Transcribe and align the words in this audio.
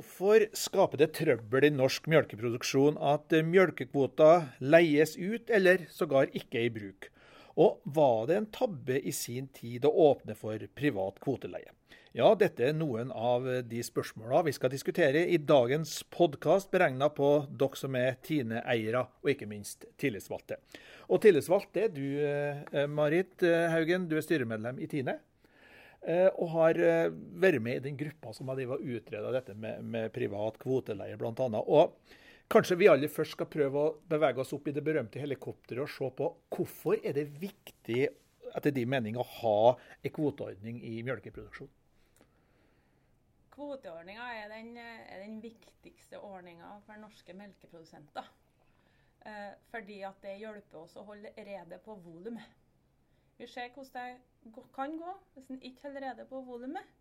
Hvorfor 0.00 0.46
skaper 0.56 0.96
det 0.96 1.10
trøbbel 1.12 1.66
i 1.66 1.70
norsk 1.74 2.06
melkeproduksjon 2.08 2.94
at 3.04 3.34
melkekvoter 3.44 4.46
leies 4.64 5.12
ut, 5.20 5.52
eller 5.52 5.82
sågar 5.92 6.32
ikke 6.32 6.56
er 6.56 6.68
i 6.70 6.72
bruk? 6.72 7.08
Og 7.60 7.82
var 7.84 8.30
det 8.30 8.38
en 8.38 8.48
tabbe 8.48 8.96
i 8.96 9.12
sin 9.12 9.50
tid 9.52 9.84
å 9.84 9.92
åpne 10.06 10.38
for 10.40 10.64
privat 10.72 11.20
kvoteleie? 11.20 11.68
Ja, 12.16 12.32
dette 12.32 12.70
er 12.70 12.78
noen 12.80 13.12
av 13.12 13.44
de 13.68 13.84
spørsmåla 13.84 14.40
vi 14.48 14.56
skal 14.56 14.72
diskutere 14.72 15.26
i 15.28 15.36
dagens 15.36 15.98
podkast, 16.08 16.72
beregna 16.72 17.12
på 17.12 17.34
dere 17.52 17.76
som 17.76 17.98
er 18.00 18.16
Tine-eiere, 18.24 19.04
og 19.20 19.34
ikke 19.34 19.52
minst 19.52 19.84
tillitsvalgte. 20.00 20.62
Og 21.12 21.20
tillitsvalgt 21.20 21.76
er 21.76 21.92
du, 21.92 22.06
eh, 22.24 22.86
Marit 22.88 23.44
Haugen, 23.44 24.08
du 24.08 24.16
er 24.16 24.24
styremedlem 24.24 24.80
i 24.80 24.88
Tine. 24.88 25.20
Eh, 26.00 26.28
og 26.40 26.48
har 26.54 26.78
eh, 26.80 27.12
vært 27.42 27.60
med 27.60 27.76
i 27.76 27.84
den 27.90 27.98
gruppa 28.00 28.32
som 28.32 28.48
har 28.48 28.60
utreda 28.60 29.32
dette 29.34 29.52
med, 29.54 29.82
med, 29.84 30.08
privat 30.14 30.56
kvoteleie, 30.62 31.18
bl.a. 31.20 31.48
Og 31.60 31.98
kanskje 32.50 32.78
vi 32.80 32.88
aller 32.88 33.12
først 33.12 33.36
skal 33.36 33.50
prøve 33.52 33.82
å 33.82 33.92
bevege 34.08 34.40
oss 34.40 34.54
opp 34.56 34.70
i 34.70 34.74
det 34.76 34.84
berømte 34.86 35.20
helikopteret 35.20 35.84
og 35.84 35.92
se 35.92 36.08
på 36.16 36.30
hvorfor 36.56 36.96
er 37.04 37.18
det 37.18 37.26
viktig 37.42 38.06
etter 38.56 38.72
din 38.74 38.88
mening 38.88 39.20
å 39.20 39.26
ha 39.42 39.76
en 40.00 40.14
kvoteordning 40.16 40.80
i 40.88 41.02
melkeproduksjon? 41.06 41.68
Kvoteordninga 43.52 44.32
er, 44.38 44.56
er, 44.56 45.20
den 45.20 45.36
viktigste 45.44 46.16
ordninga 46.24 46.78
for 46.86 46.96
norske 47.02 47.36
melkeprodusenter. 47.36 48.32
Eh, 49.28 49.52
fordi 49.68 50.00
at 50.08 50.16
det 50.24 50.38
hjelper 50.40 50.80
oss 50.80 50.96
å 50.96 51.04
holde 51.04 51.36
rede 51.36 51.76
på 51.84 52.00
volumet. 52.00 52.56
Vi 53.36 53.48
ser 53.48 53.68
hvordan 53.74 54.16
det 54.16 54.29
kan 54.74 54.96
gå 54.98 55.14
hvis 55.34 55.50
en 55.52 55.62
ikke 55.62 55.88
holder 55.88 56.08
rede 56.08 56.26
på 56.28 56.40
volumet. 56.46 56.96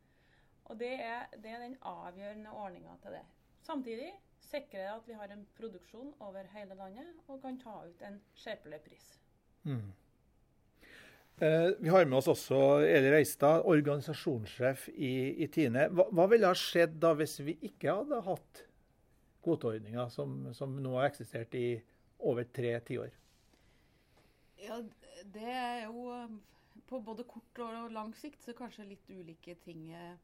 Og 0.70 0.78
det 0.80 0.94
er, 1.02 1.30
det 1.42 1.50
er, 1.50 1.64
den 1.64 1.78
avgjørende 1.82 2.52
ordninga 2.52 2.98
til 3.02 3.16
det. 3.18 3.24
Samtidig 3.66 4.12
sikrer 4.44 4.84
det 4.84 4.92
at 4.92 5.08
vi 5.08 5.18
har 5.18 5.32
en 5.34 5.48
produksjon 5.58 6.14
over 6.20 6.46
hele 6.54 6.78
landet 6.78 7.24
og 7.28 7.42
kan 7.42 7.58
ta 7.62 7.80
ut 7.88 8.04
en 8.06 8.20
skjerpelig 8.38 8.80
pris. 8.86 9.08
Mm. 9.64 9.90
Eh, 11.42 11.70
vi 11.80 11.90
har 11.90 12.06
med 12.06 12.18
oss 12.20 12.28
også 12.28 12.58
Eli 12.86 13.12
Reistad, 13.14 13.64
organisasjonssjef 13.66 14.90
i, 14.94 15.14
i 15.44 15.48
Tine. 15.48 15.88
Hva, 15.94 16.10
hva, 16.12 16.28
ville 16.32 16.50
ha 16.50 16.58
skjedd 16.58 17.00
da 17.02 17.14
hvis 17.18 17.40
vi 17.48 17.56
ikke 17.70 17.96
hadde 18.02 18.20
hatt 18.26 18.64
kvoteordninga 19.46 20.10
som, 20.12 20.50
som 20.54 20.76
nå 20.84 20.98
har 21.00 21.10
eksistert 21.10 21.56
i 21.56 21.80
over 22.20 22.46
tre 22.54 22.76
tiår? 22.86 23.14
Ja, 24.60 24.82
det 25.34 25.56
er 25.56 25.86
jo 25.88 26.12
på 26.90 27.00
både 27.06 27.26
kort 27.30 27.62
og 27.66 27.92
lang 27.94 28.16
sikt 28.18 28.44
så 28.44 28.56
kanskje 28.58 28.88
litt 28.90 29.10
ulike 29.10 29.56
ting. 29.64 29.90
Eh, 29.94 30.18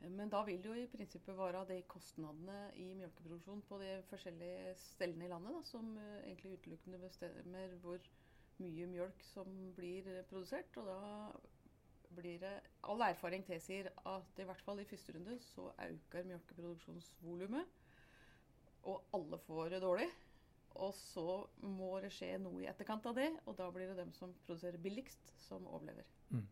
men 0.00 0.32
da 0.32 0.40
vil 0.46 0.62
det 0.62 0.70
jo 0.70 0.78
i 0.80 0.88
prinsippet 0.90 1.36
være 1.36 1.66
de 1.68 1.82
kostnadene 1.90 2.70
i 2.80 2.88
melkeproduksjon 2.96 3.60
på 3.68 3.78
de 3.82 3.90
forskjellige 4.08 4.74
stedene 4.80 5.26
i 5.26 5.30
landet 5.32 5.54
da, 5.58 5.62
som 5.68 5.92
eh, 6.00 6.18
egentlig 6.30 6.56
utelukkende 6.58 7.02
bestemmer 7.02 7.76
hvor 7.84 8.10
mye 8.60 8.88
mjølk 8.90 9.24
som 9.30 9.50
blir 9.76 10.08
produsert. 10.30 10.76
Og 10.80 10.88
da 10.88 11.00
blir 12.16 12.40
det 12.42 12.56
All 12.90 13.02
erfaring 13.04 13.44
tilsier 13.46 13.90
at 14.08 14.40
i 14.40 14.46
hvert 14.48 14.64
fall 14.66 14.80
i 14.82 14.88
første 14.88 15.14
runde 15.14 15.36
så 15.44 15.68
øker 15.84 16.26
melkeproduksjonsvolumet. 16.32 17.78
Og 18.90 19.04
alle 19.14 19.38
får 19.44 19.68
det 19.74 19.82
dårlig. 19.84 20.08
Og 20.78 20.92
så 20.96 21.40
må 21.66 21.98
det 22.00 22.12
skje 22.14 22.36
noe 22.40 22.62
i 22.62 22.68
etterkant 22.70 23.06
av 23.10 23.16
det, 23.18 23.30
og 23.46 23.56
da 23.58 23.66
blir 23.74 23.90
det 23.90 23.98
dem 23.98 24.12
som 24.16 24.32
produserer 24.46 24.78
billigst, 24.80 25.32
som 25.42 25.66
overlever. 25.66 26.06
Mm. 26.30 26.46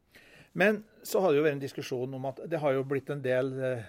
Men 0.59 0.83
så 1.07 1.23
har 1.23 1.33
det 1.33 1.39
jo 1.39 1.47
vært 1.47 1.59
en 1.59 1.63
diskusjon 1.63 2.19
om 2.19 2.27
at 2.29 2.43
det 2.51 2.61
har 2.61 2.75
jo 2.75 2.87
blitt 2.89 3.11
en 3.13 3.23
del 3.23 3.53
eh, 3.63 3.87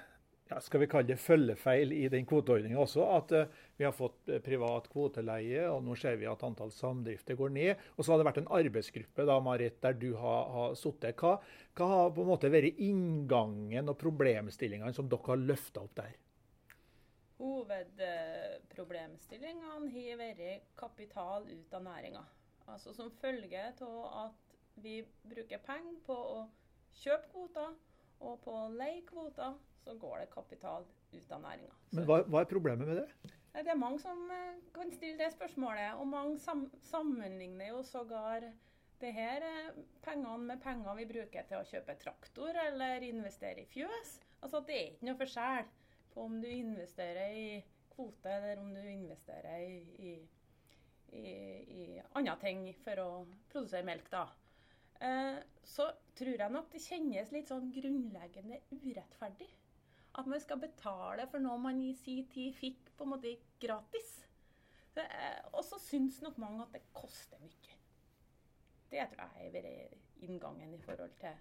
ja, 0.50 0.58
skal 0.66 0.82
vi 0.82 0.88
kalle 0.90 1.12
det 1.12 1.20
følgefeil 1.22 1.92
i 1.94 2.08
den 2.10 2.26
kvoteordninga 2.30 2.80
også. 2.82 3.04
At 3.14 3.34
uh, 3.38 3.60
vi 3.78 3.86
har 3.86 3.94
fått 3.94 4.32
uh, 4.32 4.39
privat 4.42 4.88
kvoteleie, 4.89 5.68
og 5.70 5.84
nå 5.86 5.98
ser 6.00 6.18
vi 6.18 6.26
at 6.30 6.44
antall 6.45 6.72
samdrifter 6.73 7.38
går 7.38 7.54
ned. 7.54 7.84
Og 7.95 8.06
så 8.06 8.12
har 8.12 8.22
det 8.22 8.28
vært 8.30 8.42
en 8.42 8.50
arbeidsgruppe 8.58 9.28
da, 9.30 9.38
Marit, 9.45 9.78
der 9.86 10.00
du 10.02 10.10
har, 10.18 10.50
har 10.56 10.80
sittet. 10.80 11.22
Hva, 11.22 11.36
hva, 11.78 11.92
har 11.94 12.16
på 12.16 12.26
en 12.26 12.32
måte 12.32 12.52
vært 12.54 12.82
inngangen 12.82 13.94
og 13.94 14.00
problemstillingene 14.02 14.95
som 14.98 15.10
dere 15.12 15.30
har 15.30 15.45
løfta 15.52 15.86
opp 15.86 15.94
der? 16.02 16.18
Hovedproblemstillingene 17.39 19.88
har 19.94 20.17
vært 20.20 20.64
kapital 20.80 21.44
ut 21.48 21.73
av 21.73 21.83
næringa. 21.86 22.23
Altså 22.70 22.94
som 22.94 23.11
følge 23.22 23.73
av 23.82 24.05
at 24.26 24.33
vi 24.83 25.05
bruker 25.32 25.58
penger 25.64 25.95
på 26.05 26.14
å 26.14 26.50
kjøpe 27.00 27.27
kvoter, 27.32 27.70
og 28.20 28.42
på 28.44 28.52
å 28.52 28.67
leie 28.76 29.05
kvoter, 29.08 29.54
så 29.80 29.95
går 30.00 30.20
det 30.20 30.33
kapital 30.33 30.83
ut 31.14 31.32
av 31.32 31.42
næringa. 31.44 31.76
Men 31.95 32.05
hva, 32.10 32.17
hva, 32.27 32.39
er 32.42 32.52
problemet 32.52 32.88
med 32.89 32.98
det? 33.02 33.10
Det 33.56 33.71
er 33.71 33.80
mange 33.80 34.00
som 34.04 34.32
eh, 34.32 34.60
kan 34.76 34.92
stille 34.94 35.17
det 35.20 35.32
spørsmålet. 35.33 35.94
Og 36.00 36.08
mange 36.08 36.39
sam 36.44 36.71
sammenligner 36.92 37.67
jo 37.71 37.80
sågar 37.88 38.42
det 39.02 39.11
her 39.16 39.42
eh, 39.48 39.70
pengene 40.06 40.38
med 40.52 40.60
penger 40.64 40.95
vi 41.00 41.06
bruker 41.10 41.44
til 41.48 41.58
å 41.61 41.70
kjøpe 41.71 41.94
traktor 42.04 42.52
eller 42.67 42.95
investere 43.08 43.60
i 43.64 43.70
fjøs. 43.71 44.10
Altså 44.44 44.58
Det 44.67 44.76
er 44.76 44.88
ikke 44.92 45.08
noe 45.10 45.21
forskjell 45.23 45.66
om 46.20 46.42
du 46.42 46.48
investerer 46.50 47.36
i 47.36 47.48
kvote, 47.94 48.32
eller 48.32 48.62
om 48.62 48.74
du 48.74 48.82
investerer 48.90 49.64
i, 49.64 49.80
i, 50.10 50.12
i, 51.16 51.24
i 51.80 51.88
andre 52.20 52.36
ting 52.44 52.68
for 52.84 53.02
å 53.04 53.10
produsere 53.52 53.88
melk. 53.88 54.10
da. 54.12 54.28
Eh, 55.00 55.40
så 55.64 55.88
tror 56.20 56.36
jeg 56.36 56.52
nok 56.52 56.72
det 56.74 56.84
kjennes 56.84 57.32
litt 57.32 57.52
sånn 57.52 57.72
grunnleggende 57.76 58.62
urettferdig. 58.74 59.50
At 60.20 60.28
man 60.28 60.42
skal 60.42 60.60
betale 60.60 61.28
for 61.30 61.44
noe 61.44 61.60
man 61.62 61.80
i 61.84 61.94
sin 61.96 62.26
tid 62.32 62.56
fikk 62.58 62.92
på 62.98 63.06
en 63.06 63.14
måte 63.14 63.36
gratis. 63.62 64.16
Eh, 65.00 65.40
og 65.54 65.62
så 65.64 65.80
syns 65.80 66.20
nok 66.26 66.40
mange 66.42 66.66
at 66.66 66.76
det 66.76 66.84
koster 66.96 67.40
mye. 67.44 67.78
Det 68.90 69.06
tror 69.12 69.22
jeg 69.22 69.32
har 69.36 69.54
vært 69.54 70.26
inngangen 70.26 70.74
i 70.74 70.82
forhold 70.82 71.14
til 71.22 71.38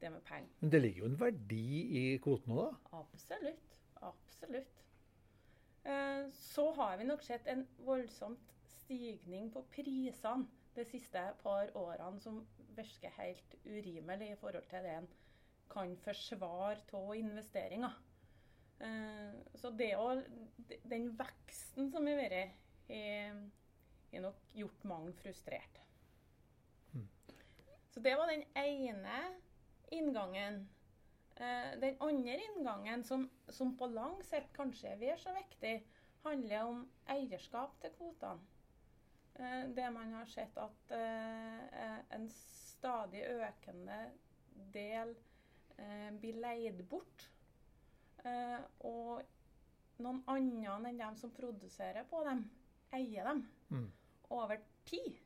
det 0.00 0.10
med 0.14 0.24
penger. 0.24 0.56
Men 0.60 0.72
det 0.72 0.80
ligger 0.80 1.02
jo 1.02 1.10
en 1.10 1.20
verdi 1.20 1.64
i 1.98 2.02
kvoten 2.22 2.54
òg, 2.54 2.62
da? 2.70 3.00
Absolutt. 3.02 3.73
Absolutt. 4.04 4.84
Eh, 5.84 6.30
så 6.32 6.72
har 6.72 6.96
vi 6.96 7.04
nok 7.04 7.22
sett 7.22 7.46
en 7.46 7.66
voldsomt 7.84 8.52
stigning 8.68 9.50
på 9.52 9.62
prisene 9.72 10.48
de 10.74 10.84
siste 10.88 11.20
par 11.42 11.70
årene 11.78 12.20
som 12.20 12.40
virker 12.74 13.12
helt 13.18 13.54
urimelig 13.64 14.32
i 14.32 14.38
forhold 14.40 14.66
til 14.70 14.84
det 14.84 14.96
en 14.98 15.10
kan 15.70 15.94
forsvare 16.04 16.82
av 16.92 17.14
investeringer. 17.16 17.94
Eh, 18.80 19.36
så 19.60 19.70
det 19.70 19.92
å, 19.96 20.10
den 20.90 21.10
veksten 21.18 21.90
som 21.92 22.08
har 22.10 22.20
vært, 22.20 22.60
har 22.88 24.24
nok 24.24 24.40
gjort 24.54 24.84
mange 24.88 25.14
frustrert. 25.22 25.80
Mm. 26.92 27.08
Så 27.90 28.02
det 28.04 28.16
var 28.18 28.30
den 28.30 28.44
ene 28.60 29.20
inngangen 29.94 30.64
den 31.34 31.96
andre 32.00 32.36
inngangen, 32.38 33.04
som, 33.04 33.24
som, 33.48 33.72
på 33.78 33.88
lang 33.90 34.20
sikt 34.22 34.52
kanskje 34.54 34.92
er 34.92 35.00
vel 35.00 35.16
så 35.18 35.32
viktig, 35.34 35.72
handler 36.22 36.68
om 36.68 36.84
eierskap 37.10 37.74
til 37.82 37.90
kvotene. 37.96 38.52
Eh, 39.34 39.64
det 39.74 39.88
man 39.90 40.14
har 40.14 40.30
sett 40.30 40.54
at 40.62 40.94
eh, 40.94 41.96
en 42.14 42.28
stadig 42.30 43.24
økende 43.34 43.98
del 44.74 45.16
blir 46.22 46.36
leid 46.38 46.84
bort. 46.86 47.24
Og 48.86 49.24
noen 50.04 50.20
andre 50.30 50.76
enn 50.90 51.00
dem 51.00 51.16
som 51.18 51.32
produserer 51.34 52.06
på 52.06 52.20
dem, 52.28 52.44
eier 52.94 53.26
dem. 53.26 53.42
Mm. 53.74 53.88
Over 54.38 54.62
tid 54.86 55.18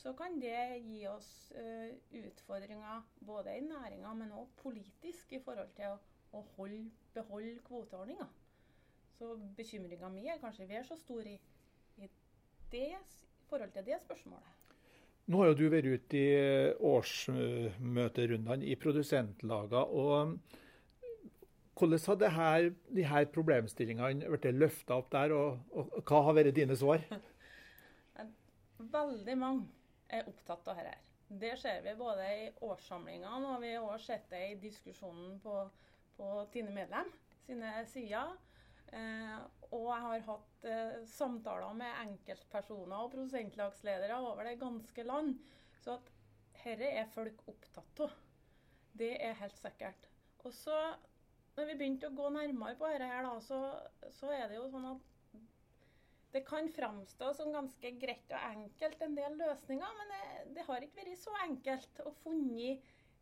så 0.00 0.12
kan 0.16 0.38
det 0.40 0.80
gi 0.80 1.02
oss 1.10 1.28
uh, 1.52 1.90
utfordringer 2.16 3.02
både 3.26 3.56
i 3.58 3.64
næringa, 3.64 4.14
men 4.16 4.32
òg 4.32 4.48
politisk 4.62 5.34
i 5.36 5.40
forhold 5.44 5.74
til 5.76 5.92
å, 5.92 5.98
å 6.38 6.44
holde, 6.56 6.86
beholde 7.12 7.58
kvoteordninga. 7.66 8.28
Så 9.18 9.34
bekymringa 9.58 10.08
mi 10.08 10.24
er 10.32 10.40
kanskje 10.40 10.68
vel 10.70 10.86
så 10.88 10.96
stor 10.96 11.26
i, 11.28 11.34
i 12.00 12.08
det 12.72 12.94
forhold 13.50 13.74
til 13.74 13.84
det 13.90 13.98
spørsmålet. 14.06 14.56
Nå 15.30 15.42
har 15.42 15.50
jo 15.50 15.58
du 15.58 15.66
vært 15.70 15.90
ute 15.92 16.16
i 16.16 16.30
årsmøterundene 16.90 18.66
i 18.66 18.76
produsentlagene. 18.80 19.82
og 19.84 20.38
Hvordan 21.76 22.00
har 22.06 22.16
det 22.22 22.30
her, 22.38 22.70
de 22.96 23.04
her 23.06 23.28
problemstillingene 23.34 24.32
blitt 24.32 24.48
løfta 24.56 24.96
opp 24.96 25.12
der, 25.12 25.36
og, 25.36 25.60
og, 25.70 25.92
hva 26.08 26.22
har 26.24 26.38
vært 26.40 26.56
dine 26.56 26.76
svar? 26.76 27.04
Veldig 28.96 29.36
mange 29.38 29.68
er 30.10 30.28
opptatt 30.28 30.68
av 30.68 30.80
dette. 30.80 30.98
Det 31.30 31.52
ser 31.60 31.82
vi 31.84 31.94
både 31.94 32.26
i 32.26 32.46
årssamlingene 32.66 33.54
og 33.54 33.60
vi 33.62 33.74
har 33.76 33.86
også 33.86 34.12
sett 34.12 34.30
det 34.32 34.40
i 34.48 34.60
diskusjonen 34.62 35.36
på, 35.42 35.56
på 36.16 36.30
Tine 36.52 36.72
Medlem 36.74 37.12
sine 37.46 37.74
sider. 37.90 38.32
Eh, 38.90 39.36
og 39.70 39.84
jeg 39.86 40.02
har 40.06 40.24
hatt 40.26 40.64
eh, 40.66 40.96
samtaler 41.06 41.76
med 41.78 42.00
enkeltpersoner 42.02 43.04
og 43.04 43.12
prosentlagsledere 43.14 44.18
over 44.18 44.48
det 44.48 44.58
ganske 44.60 45.04
land. 45.06 45.36
Så 45.80 45.94
at 45.98 46.10
dette 46.64 46.90
er 46.90 47.12
folk 47.14 47.46
opptatt 47.48 48.04
av. 48.06 48.16
Det 48.98 49.14
er 49.22 49.38
helt 49.38 49.58
sikkert. 49.60 50.10
Og 50.42 50.52
så 50.56 50.76
når 51.56 51.70
vi 51.70 51.78
begynte 51.78 52.10
å 52.10 52.16
gå 52.16 52.28
nærmere 52.34 52.76
på 52.78 52.90
dette, 52.90 53.06
her, 53.10 53.26
da, 53.26 53.38
så, 53.44 53.60
så 54.16 54.30
er 54.34 54.48
det 54.50 54.58
jo 54.58 54.68
sånn 54.72 54.90
at 54.94 55.09
det 56.32 56.44
kan 56.46 56.68
framstå 56.70 57.32
som 57.34 57.52
ganske 57.52 57.90
greit 57.98 58.30
og 58.30 58.44
enkelt 58.52 59.02
en 59.02 59.16
del 59.18 59.36
løsninger, 59.40 59.94
men 59.98 60.12
det, 60.14 60.24
det 60.56 60.66
har 60.68 60.84
ikke 60.86 61.02
vært 61.02 61.18
så 61.18 61.34
enkelt 61.46 62.02
å 62.06 62.12
funne 62.22 62.76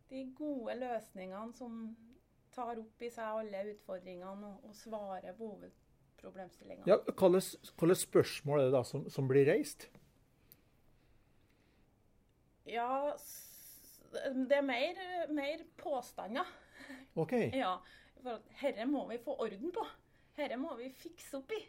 de 0.09 0.23
gode 0.37 0.75
løsningene 0.77 1.53
som 1.57 1.79
tar 2.53 2.81
opp 2.81 3.05
i 3.05 3.11
seg 3.13 3.41
alle 3.43 3.63
utfordringene 3.73 4.49
og, 4.49 4.69
og 4.69 4.75
svarer 4.77 5.37
på 5.37 5.51
hovedproblemstillingene. 5.53 6.89
Ja, 6.89 6.99
Hvilke 7.09 7.97
spørsmål 8.03 8.61
er 8.61 8.69
det 8.69 8.77
da 8.77 8.83
som, 8.85 9.05
som 9.13 9.29
blir 9.29 9.49
reist? 9.49 9.87
Ja, 12.69 13.15
det 14.49 14.57
er 14.57 14.65
mer, 14.65 15.01
mer 15.33 15.65
påstander. 15.81 16.45
Ok. 17.17 17.33
Ja, 17.63 17.77
for 18.19 18.41
Dette 18.59 18.85
må 18.89 19.05
vi 19.09 19.17
få 19.23 19.37
orden 19.41 19.73
på. 19.73 19.85
Dette 20.37 20.57
må 20.59 20.75
vi 20.77 20.89
fikse 20.93 21.39
opp 21.39 21.53
i. 21.55 21.61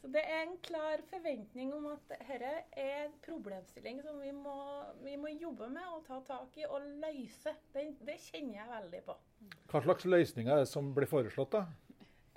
Så 0.00 0.08
Det 0.08 0.22
er 0.24 0.46
en 0.46 0.56
klar 0.64 1.02
forventning 1.10 1.74
om 1.76 1.90
at 1.90 2.06
dette 2.08 2.52
er 2.72 3.04
en 3.04 3.12
problemstilling 3.24 4.00
som 4.04 4.16
vi 4.22 4.32
må, 4.32 4.56
vi 5.04 5.16
må, 5.20 5.28
jobbe 5.34 5.68
med 5.68 5.84
og 5.92 6.06
ta 6.06 6.22
tak 6.24 6.56
i 6.56 6.64
og 6.64 6.86
løse. 7.02 7.52
Det, 7.74 7.84
det, 8.08 8.16
kjenner 8.30 8.62
jeg 8.62 8.70
veldig 8.70 9.02
på. 9.10 9.16
Hva 9.68 9.82
slags 9.84 10.08
løsninger 10.08 10.54
er 10.54 10.64
det 10.64 10.70
som 10.72 10.88
blir 10.96 11.10
foreslått? 11.10 11.58
da? 11.58 11.66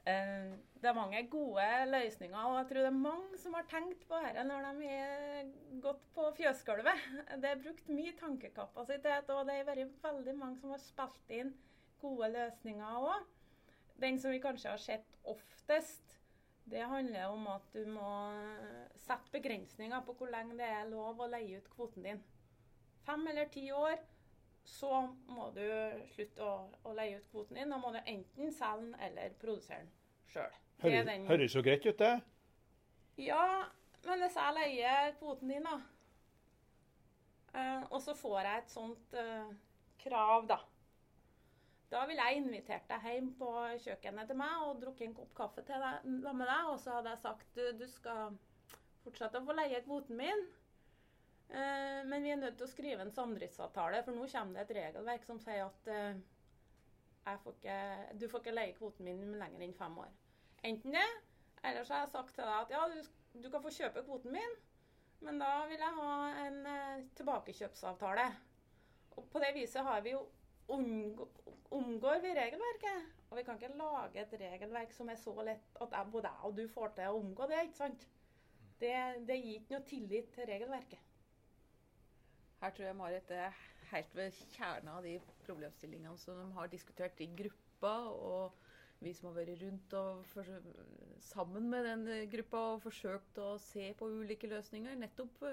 Eh, 0.03 0.51
det 0.83 0.89
er 0.91 0.97
mange 0.97 1.21
gode 1.31 1.67
løsninger, 1.87 2.39
og 2.43 2.57
jeg 2.57 2.67
tror 2.69 2.81
det 2.83 2.89
er 2.89 3.03
mange 3.05 3.37
som 3.39 3.53
har 3.55 3.67
tenkt 3.71 4.01
på 4.09 4.19
dette 4.25 4.43
når 4.43 4.65
de 4.67 4.89
har 4.89 5.53
gått 5.85 6.01
på 6.17 6.25
fjøsgulvet. 6.41 7.05
Det 7.39 7.51
er 7.53 7.61
brukt 7.63 7.93
mye 7.95 8.11
tankekapasitet, 8.19 9.31
og 9.31 9.47
det 9.47 9.61
er 9.61 9.87
veldig 10.03 10.35
mange 10.35 10.59
som 10.59 10.75
har 10.75 10.83
spilt 10.83 11.31
inn 11.31 11.53
gode 12.03 12.27
løsninger 12.33 13.07
òg. 13.13 13.31
Den 14.03 14.19
som 14.19 14.35
vi 14.35 14.43
kanskje 14.43 14.73
har 14.73 14.81
sett 14.81 15.15
oftest, 15.23 16.17
det 16.65 16.85
handler 16.87 17.27
om 17.27 17.47
at 17.51 17.65
du 17.73 17.83
må 17.91 18.09
sette 19.03 19.31
begrensninger 19.33 20.03
på 20.05 20.15
hvor 20.17 20.31
lenge 20.31 20.55
det 20.57 20.67
er 20.67 20.89
lov 20.89 21.19
å 21.19 21.29
leie 21.31 21.59
ut 21.59 21.69
kvoten 21.75 22.07
din. 22.07 22.21
Fem 23.03 23.27
eller 23.27 23.49
ti 23.51 23.65
år, 23.75 23.97
så 24.63 25.01
må 25.27 25.49
du 25.55 25.65
slutte 26.13 26.45
å, 26.45 26.53
å 26.87 26.93
leie 26.95 27.19
ut 27.19 27.27
kvoten 27.31 27.59
din. 27.59 27.73
Da 27.73 27.79
må 27.81 27.91
du 27.91 27.99
enten 27.99 28.53
selge 28.55 28.85
den 28.85 28.93
eller 29.09 29.35
produsere 29.41 29.83
den 29.83 29.91
sjøl. 30.31 30.59
Høres, 30.83 31.55
jo 31.55 31.63
greit 31.63 31.85
ut, 31.85 31.99
det. 31.99 32.13
Ja, 33.21 33.43
men 34.07 34.23
hvis 34.23 34.39
jeg 34.39 34.55
leier 34.57 35.11
kvoten 35.19 35.51
din, 35.51 35.67
da, 35.67 35.75
uh, 37.53 37.83
og 37.91 37.99
så 38.03 38.15
får 38.17 38.39
jeg 38.41 38.63
et 38.63 38.73
sånt 38.73 39.19
uh, 39.19 39.51
krav, 40.01 40.47
da 40.49 40.63
da 41.93 42.01
ville 42.09 42.25
jeg 42.25 42.41
invitert 42.41 42.89
deg 42.89 43.05
hjem 43.05 43.29
på 43.37 43.51
kjøkkenet 43.83 44.29
til 44.29 44.39
meg 44.39 44.65
og 44.65 44.81
drukket 44.81 45.07
en 45.07 45.15
kopp 45.19 45.33
kaffe 45.37 45.63
til 45.67 45.83
deg, 45.83 46.09
med 46.25 46.45
deg. 46.47 46.71
Og 46.71 46.79
så 46.81 46.97
hadde 46.97 47.13
jeg 47.13 47.21
sagt 47.21 47.57
du, 47.59 47.63
du 47.77 47.85
skal 47.91 48.37
fortsette 49.03 49.41
å 49.41 49.45
få 49.45 49.55
leie 49.57 49.81
kvoten 49.85 50.17
min. 50.17 50.45
Eh, 51.53 52.01
men 52.09 52.25
vi 52.25 52.31
er 52.33 52.39
nødt 52.41 52.57
til 52.57 52.65
å 52.65 52.71
skrive 52.71 53.05
en 53.05 53.13
samdriftsavtale, 53.13 54.01
for 54.05 54.17
nå 54.17 54.25
kommer 54.31 54.57
det 54.57 54.65
et 54.65 54.77
regelverk 54.79 55.27
som 55.27 55.41
sier 55.43 55.67
at 55.67 55.91
eh, 55.93 57.37
får 57.43 57.57
ikke, 57.59 57.79
du 58.17 58.27
får 58.31 58.41
ikke 58.41 58.55
leie 58.55 58.77
kvoten 58.77 59.05
min 59.05 59.37
lenger 59.37 59.67
enn 59.67 59.77
fem 59.77 59.97
år. 60.01 60.13
Enten 60.65 60.95
det, 60.97 61.09
eller 61.61 61.85
så 61.85 61.97
har 61.97 62.07
jeg 62.07 62.15
sagt 62.15 62.33
til 62.35 62.47
deg 62.47 62.55
at 62.55 62.73
ja, 62.73 62.85
du, 62.89 63.43
du 63.43 63.51
kan 63.53 63.63
få 63.63 63.73
kjøpe 63.75 64.05
kvoten 64.07 64.33
min, 64.33 64.55
men 65.23 65.37
da 65.39 65.51
vil 65.69 65.79
jeg 65.79 65.99
ha 65.99 66.15
en 66.47 66.63
eh, 66.73 67.03
tilbakekjøpsavtale. 67.19 68.31
Og 69.13 69.27
på 69.29 69.43
det 69.43 69.53
viset 69.59 69.85
har 69.85 70.01
vi 70.01 70.15
jo 70.15 70.23
omgår 70.71 72.21
vi 72.23 72.33
regelverket. 72.37 73.11
Og 73.29 73.37
vi 73.37 73.43
kan 73.43 73.57
ikke 73.57 73.77
lage 73.77 74.21
et 74.21 74.35
regelverk 74.39 74.93
som 74.93 75.09
er 75.09 75.17
så 75.17 75.33
lett 75.45 75.81
at 75.81 75.95
jeg, 75.97 76.11
både 76.13 76.29
jeg 76.29 76.49
og 76.49 76.57
du 76.57 76.67
får 76.73 76.93
til 76.97 77.09
å 77.09 77.21
omgå 77.21 77.47
det. 77.49 77.63
ikke 77.67 77.81
sant? 77.81 78.07
Det, 78.79 78.93
det 79.27 79.39
gir 79.39 79.59
ikke 79.59 79.75
noe 79.75 79.87
tillit 79.89 80.31
til 80.35 80.49
regelverket. 80.49 81.09
Her 82.61 82.71
tror 82.71 82.85
jeg 82.87 82.95
Marit 82.95 83.31
er 83.35 83.55
helt 83.91 84.15
ved 84.15 84.37
kjernen 84.55 84.91
av 84.93 85.03
de 85.03 85.17
problemstillingene 85.43 86.17
som 86.21 86.37
de 86.39 86.45
har 86.55 86.71
diskutert 86.71 87.19
i 87.21 87.31
gruppa. 87.41 87.95
og 88.13 88.61
vi 89.03 89.11
som 89.11 89.27
har 89.27 89.41
vært 89.41 89.59
rundt 89.59 89.93
og 89.99 90.21
sammen 91.27 91.65
med 91.71 91.83
den 91.89 92.29
gruppa 92.31 92.61
og 92.73 92.83
forsøkt 92.85 93.39
å 93.43 93.57
se 93.59 93.89
på 93.99 94.07
ulike 94.21 94.47
løsninger. 94.47 94.95
Nettopp 94.95 95.43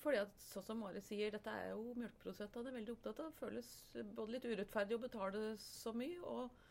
fordi 0.00 0.20
at, 0.20 0.38
sånn 0.50 0.64
som 0.66 0.80
Mari 0.82 1.00
sier, 1.04 1.32
dette 1.32 1.52
er 1.52 1.72
jo 1.72 1.94
melkeprodusentene 1.96 2.72
veldig 2.74 2.94
opptatt 2.94 3.20
av. 3.22 3.32
Det 3.32 3.40
føles 3.40 3.68
både 4.16 4.34
litt 4.34 4.48
urettferdig 4.48 4.96
å 4.96 5.02
betale 5.02 5.42
så 5.62 5.92
mye, 5.96 6.18
og, 6.28 6.64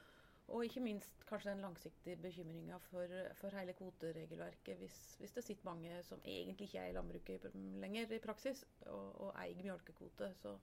og 0.54 0.66
ikke 0.68 0.84
minst 0.86 1.26
kanskje 1.30 1.52
den 1.54 1.64
langsiktige 1.66 2.20
bekymringa 2.22 2.78
for, 2.90 3.12
for, 3.40 3.58
hele 3.58 3.76
kvoteregelverket. 3.78 4.78
Hvis, 4.82 5.00
hvis, 5.22 5.36
det 5.38 5.46
sitter 5.48 5.70
mange 5.70 6.02
som 6.08 6.22
egentlig 6.24 6.70
ikke 6.70 6.84
er 6.84 6.94
i 6.94 6.98
landbruket 6.98 7.48
lenger 7.82 8.14
i 8.14 8.22
praksis, 8.24 8.66
og, 8.86 9.08
og 9.28 9.32
eier 9.42 9.64
melkekvote, 9.66 10.32
så, 10.42 10.58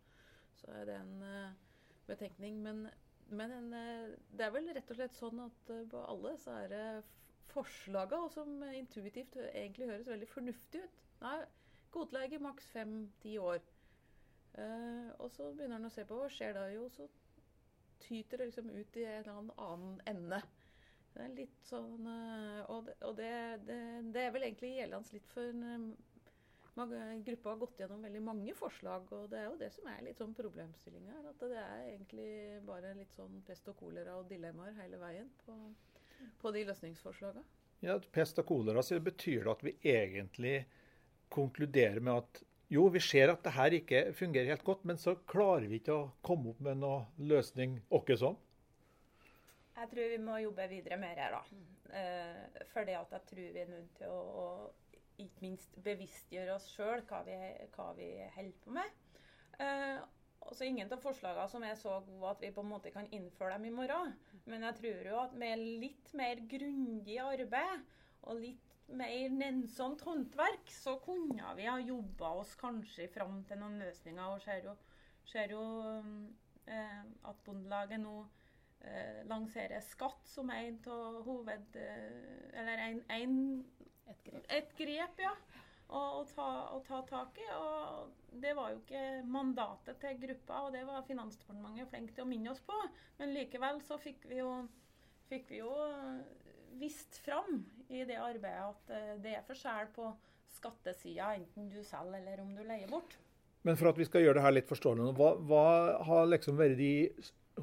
så, 0.60 0.70
er 0.76 0.86
det 0.90 1.00
en 1.00 1.16
uh, 1.26 1.88
betenkning. 2.06 2.60
Men, 2.62 2.84
men 3.32 3.56
en, 3.58 3.72
uh, 3.74 4.36
det 4.38 4.46
er 4.46 4.54
vel 4.54 4.70
rett 4.76 4.94
og 4.94 5.00
slett 5.00 5.18
sånn 5.18 5.42
at 5.48 5.74
uh, 5.74 5.82
på 5.90 6.04
alle 6.14 6.36
så 6.42 6.60
er 6.62 6.70
det 6.72 6.86
forslaga, 7.52 8.22
som 8.32 8.62
intuitivt 8.72 9.34
egentlig 9.50 9.90
høres 9.90 10.08
veldig 10.08 10.30
fornuftig 10.30 10.86
ut. 10.86 11.02
Nei, 11.22 11.40
Kvotelege 11.92 12.40
maks 12.42 12.70
fem-ti 12.72 13.36
år. 13.38 13.60
Uh, 14.52 15.08
og 15.22 15.30
så 15.32 15.48
begynner 15.52 15.78
han 15.78 15.88
å 15.88 15.92
se 15.92 16.04
på 16.08 16.16
hva 16.18 16.28
skjer 16.32 16.56
da. 16.56 16.66
Jo, 16.72 16.88
så 16.92 17.08
tyter 18.02 18.40
det 18.40 18.50
liksom 18.50 18.70
ut 18.72 18.96
i 19.00 19.06
en 19.08 19.22
eller 19.22 19.52
annen 19.68 20.00
ende. 20.10 20.40
Det 21.12 21.20
er 21.20 21.34
litt 21.36 21.66
sånn 21.68 22.06
uh, 22.08 22.62
Og, 22.72 22.86
det, 22.86 22.96
og 23.04 23.16
det, 23.18 23.32
det, 23.68 23.78
det, 24.14 24.24
er 24.24 24.32
vel 24.32 24.46
egentlig 24.46 24.72
gjeldende 24.78 25.16
litt 25.18 25.28
for 25.28 25.52
um, 25.52 25.90
Gruppa 26.72 27.50
har 27.52 27.58
gått 27.60 27.80
gjennom 27.82 28.00
veldig 28.00 28.20
mange 28.24 28.54
forslag, 28.56 29.10
og 29.12 29.26
det 29.28 29.42
er 29.42 29.50
jo 29.50 29.58
det 29.60 29.68
som 29.74 29.88
er 29.92 30.06
litt 30.06 30.16
sånn 30.16 30.32
problemstillinga. 30.32 31.18
At 31.28 31.42
det 31.44 31.58
er 31.60 31.82
egentlig 31.90 32.30
bare 32.64 32.94
litt 32.96 33.12
sånn 33.12 33.42
pest 33.44 33.68
og 33.68 33.76
kolera 33.76 34.14
og 34.16 34.30
dilemmaer 34.30 34.78
hele 34.78 35.00
veien 35.02 35.28
på, 35.44 35.56
på 36.40 36.54
de 36.56 36.64
løsningsforslaga. 36.70 37.44
Ja, 37.84 37.98
pest 38.14 38.40
og 38.40 38.48
kolera, 38.48 38.80
så 38.80 38.96
betyr 39.04 39.44
det 39.44 39.52
at 39.52 39.66
vi 39.66 39.74
egentlig 39.92 40.54
konkludere 41.32 42.00
med 42.00 42.22
at 42.22 42.42
jo, 42.72 42.86
vi 42.88 43.02
ser 43.04 43.28
at 43.28 43.42
det 43.44 43.52
her 43.52 43.74
ikke 43.76 44.00
fungerer 44.16 44.54
helt 44.54 44.64
godt, 44.64 44.86
men 44.88 44.96
så 45.00 45.18
klarer 45.28 45.68
vi 45.68 45.82
ikke 45.82 45.92
å 45.92 46.08
komme 46.24 46.54
opp 46.54 46.62
med 46.64 46.80
noen 46.80 47.28
løsning 47.28 47.76
åkke 47.92 48.16
sånn? 48.16 48.38
Jeg 49.76 49.90
tror 49.90 50.08
vi 50.12 50.20
må 50.22 50.38
jobbe 50.40 50.68
videre 50.70 50.96
mer 51.00 51.18
her, 51.20 51.36
da. 51.36 51.42
Eh, 51.92 52.64
fordi 52.72 52.94
at 52.96 53.12
jeg 53.12 53.28
tror 53.28 53.52
vi 53.56 53.60
er 53.60 53.68
nødt 53.68 53.92
til 53.98 54.12
å 54.14 54.46
ikke 55.20 55.44
minst 55.44 55.76
bevisstgjøre 55.84 56.56
oss 56.56 56.70
sjøl 56.72 57.04
hva, 57.10 57.20
hva, 57.74 57.88
vi 57.98 58.08
holder 58.36 58.58
på 58.64 58.74
med. 58.78 58.98
Eh, 59.60 60.00
også 60.48 60.66
ingen 60.66 60.90
av 60.92 61.02
forslagene 61.02 61.48
som 61.52 61.64
er 61.66 61.76
så 61.78 61.98
gode 62.06 62.30
at 62.30 62.44
vi 62.44 62.52
på 62.54 62.64
en 62.64 62.72
måte 62.72 62.92
kan 62.94 63.08
innføre 63.14 63.58
dem 63.58 63.68
i 63.68 63.74
morgen. 63.74 64.14
Men 64.48 64.64
jeg 64.68 64.78
tror 64.80 65.10
jo 65.10 65.18
at 65.22 65.36
med 65.38 65.60
litt 65.82 66.14
mer 66.18 66.40
grundig 66.50 67.18
arbeid 67.22 67.84
og 68.22 68.38
litt 68.42 68.72
mer 68.92 69.32
nennsomt 69.32 70.02
håndverk, 70.06 70.70
så 70.70 70.96
kunne 71.04 71.54
vi 71.56 71.66
ha 71.68 71.78
jobba 71.80 72.34
oss 72.42 72.54
kanskje 72.60 73.08
fram 73.12 73.40
til 73.48 73.60
noen 73.62 73.80
løsninger. 73.82 74.34
Og 74.34 74.42
ser 74.44 74.68
jo, 74.68 74.76
ser 75.28 75.54
jo 75.54 75.64
eh, 76.66 77.02
at 77.28 77.42
Bondelaget 77.46 78.02
nå 78.02 78.16
eh, 78.84 79.22
lanserer 79.30 79.84
skatt 79.86 80.28
som 80.28 80.52
en 80.54 80.78
av 80.92 81.22
hoved... 81.26 81.78
Eh, 81.78 82.52
eller 82.60 82.84
en, 82.88 83.02
en, 83.16 83.36
et, 84.06 84.24
grep. 84.26 84.46
et 84.50 84.76
grep, 84.78 85.24
ja. 85.24 85.34
Å, 85.92 86.00
å, 86.20 86.20
ta, 86.24 86.50
å, 86.72 86.78
ta, 86.86 87.02
tak 87.08 87.40
i. 87.40 87.48
Og 87.52 88.36
det 88.40 88.54
var 88.56 88.72
jo 88.72 88.80
ikke 88.80 89.24
mandatet 89.28 89.98
til 90.00 90.20
gruppa, 90.20 90.66
og 90.66 90.76
det 90.76 90.86
var 90.88 91.04
Finansdepartementet 91.08 91.90
flink 91.92 92.14
til 92.16 92.24
å 92.24 92.30
minne 92.30 92.52
oss 92.54 92.62
på. 92.64 92.78
Men 93.18 93.34
likevel 93.36 93.82
så 93.84 93.98
fikk 94.00 94.24
vi 94.30 94.40
jo, 94.40 94.54
fikk 95.28 95.52
vi 95.52 95.60
jo 95.60 95.74
vist 96.80 97.18
fram 97.24 97.60
i 97.92 98.06
det 98.08 98.18
arbeidet 98.20 98.68
at 98.68 98.94
eh, 98.96 99.12
det 99.22 99.36
er 99.38 99.44
forskjell 99.46 99.92
på 99.96 100.08
skattesida, 100.52 101.34
enten 101.36 101.68
du 101.72 101.80
selger 101.86 102.20
eller 102.20 102.42
om 102.44 102.50
du 102.56 102.62
leier 102.66 102.90
bort. 102.90 103.18
Men 103.62 103.78
for 103.78 103.92
at 103.92 103.98
vi 104.00 104.06
skal 104.08 104.24
gjøre 104.24 104.40
det 104.40 104.46
her 104.46 104.56
litt 104.56 104.70
forståelig, 104.70 105.12
hva, 105.18 105.30
hva 105.46 105.66
har 106.08 106.26
liksom 106.32 106.58
vært 106.58 106.80
de 106.80 106.92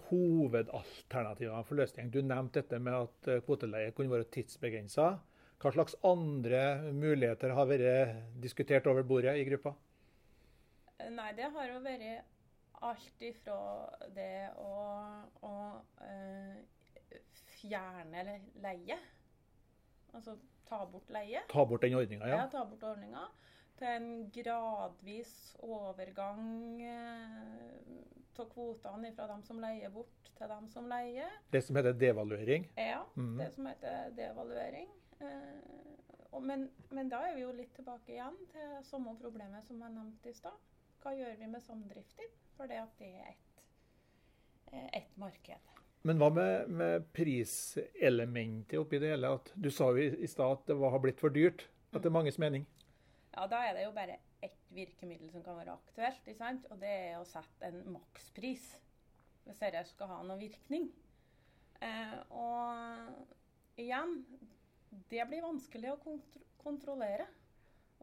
hovedalternativene 0.10 1.66
for 1.68 1.80
løsning? 1.82 2.12
Du 2.14 2.22
nevnte 2.24 2.62
dette 2.62 2.80
med 2.80 2.96
at 2.96 3.30
eh, 3.32 3.44
kvoteleie 3.46 3.94
kunne 3.96 4.14
være 4.14 4.30
tidsbegrensa. 4.36 5.12
Hva 5.60 5.74
slags 5.76 5.98
andre 6.08 6.92
muligheter 6.96 7.52
har 7.52 7.68
vært 7.68 8.40
diskutert 8.40 8.88
over 8.88 9.04
bordet 9.04 9.36
i 9.42 9.48
gruppa? 9.50 9.74
Eh, 11.00 11.10
nei, 11.12 11.32
det 11.36 11.52
har 11.52 11.74
jo 11.74 11.82
vært 11.84 12.36
alt 12.80 13.24
ifra 13.28 13.60
det 14.16 14.54
å, 14.56 14.74
å 15.44 15.56
øh, 16.06 17.18
fjerne 17.60 18.40
leie. 18.64 19.00
Altså 20.14 20.38
ta 20.70 20.86
bort 20.86 21.10
leie. 21.14 21.42
Ta 21.50 21.66
bort 21.66 21.82
den 21.82 21.96
ordninga, 21.98 22.28
ja. 22.28 22.38
ja. 22.44 22.48
Ta 22.52 22.64
bort 22.66 22.84
ordninga. 22.84 23.28
Til 23.80 23.88
en 23.88 24.10
gradvis 24.36 25.56
overgang 25.64 26.82
eh, 26.84 28.40
av 28.40 28.48
kvotene 28.54 29.10
fra 29.16 29.26
dem 29.28 29.42
som 29.44 29.58
leier 29.60 29.92
bort, 29.92 30.30
til 30.38 30.48
dem 30.48 30.68
som 30.72 30.86
leier. 30.88 31.32
Det 31.52 31.60
som 31.66 31.76
heter 31.76 31.94
devaluering? 32.00 32.68
Ja, 32.80 33.02
Mhm. 33.16 33.38
det 33.42 33.50
som 33.56 33.66
heter 33.68 34.12
devaluering. 34.16 34.88
Eh, 35.20 36.26
og 36.32 36.44
men, 36.44 36.70
men 36.92 37.10
da 37.10 37.18
er 37.28 37.36
vi 37.36 37.42
jo 37.42 37.52
litt 37.52 37.74
tilbake 37.76 38.14
igjen 38.14 38.38
til 38.52 38.78
samme 38.88 39.16
problemet 39.20 39.66
som 39.68 39.80
jeg 39.82 39.92
nevnte 39.92 40.30
i 40.30 40.34
stad. 40.38 40.56
Hva 41.02 41.12
gjør 41.18 41.38
vi 41.40 41.48
med 41.48 41.62
samdrifter? 41.64 42.30
For 42.56 42.68
det 42.68 42.78
at 42.84 42.96
det 43.00 43.10
er 43.16 43.30
et, 43.34 43.64
eh, 44.74 44.90
et 45.02 45.18
marked. 45.18 45.74
Men 46.08 46.20
hva 46.22 46.30
med, 46.32 46.70
med 46.72 47.08
priselementet 47.16 48.80
oppi 48.80 49.02
det 49.02 49.12
hele? 49.12 49.34
At 49.36 49.52
du 49.56 49.68
sa 49.74 49.90
jo 49.92 50.00
i, 50.00 50.10
i 50.24 50.30
stad 50.32 50.56
at 50.56 50.70
det 50.70 50.78
var, 50.80 50.94
har 50.96 51.04
blitt 51.04 51.20
for 51.20 51.34
dyrt, 51.36 51.66
etter 51.96 52.14
manges 52.14 52.40
mening. 52.40 52.64
Ja, 53.34 53.46
da 53.52 53.60
er 53.68 53.76
det 53.76 53.84
jo 53.84 53.96
bare 53.96 54.20
ett 54.46 54.62
virkemiddel 54.72 55.32
som 55.34 55.44
kan 55.44 55.58
være 55.60 55.76
aktuelt, 55.76 56.22
ikke 56.24 56.40
sant? 56.40 56.70
og 56.72 56.80
det 56.82 56.94
er 56.94 57.18
å 57.20 57.28
sette 57.28 57.68
en 57.68 57.82
makspris. 57.98 58.70
Hvis 59.44 59.60
dette 59.60 59.84
skal 59.90 60.12
ha 60.14 60.22
noen 60.24 60.40
virkning. 60.40 60.88
Eh, 61.84 62.16
og 62.36 63.80
igjen, 63.80 64.20
det 65.12 65.26
blir 65.30 65.46
vanskelig 65.46 65.94
å 65.94 66.02
kontro 66.04 66.46
kontrollere. 66.60 67.26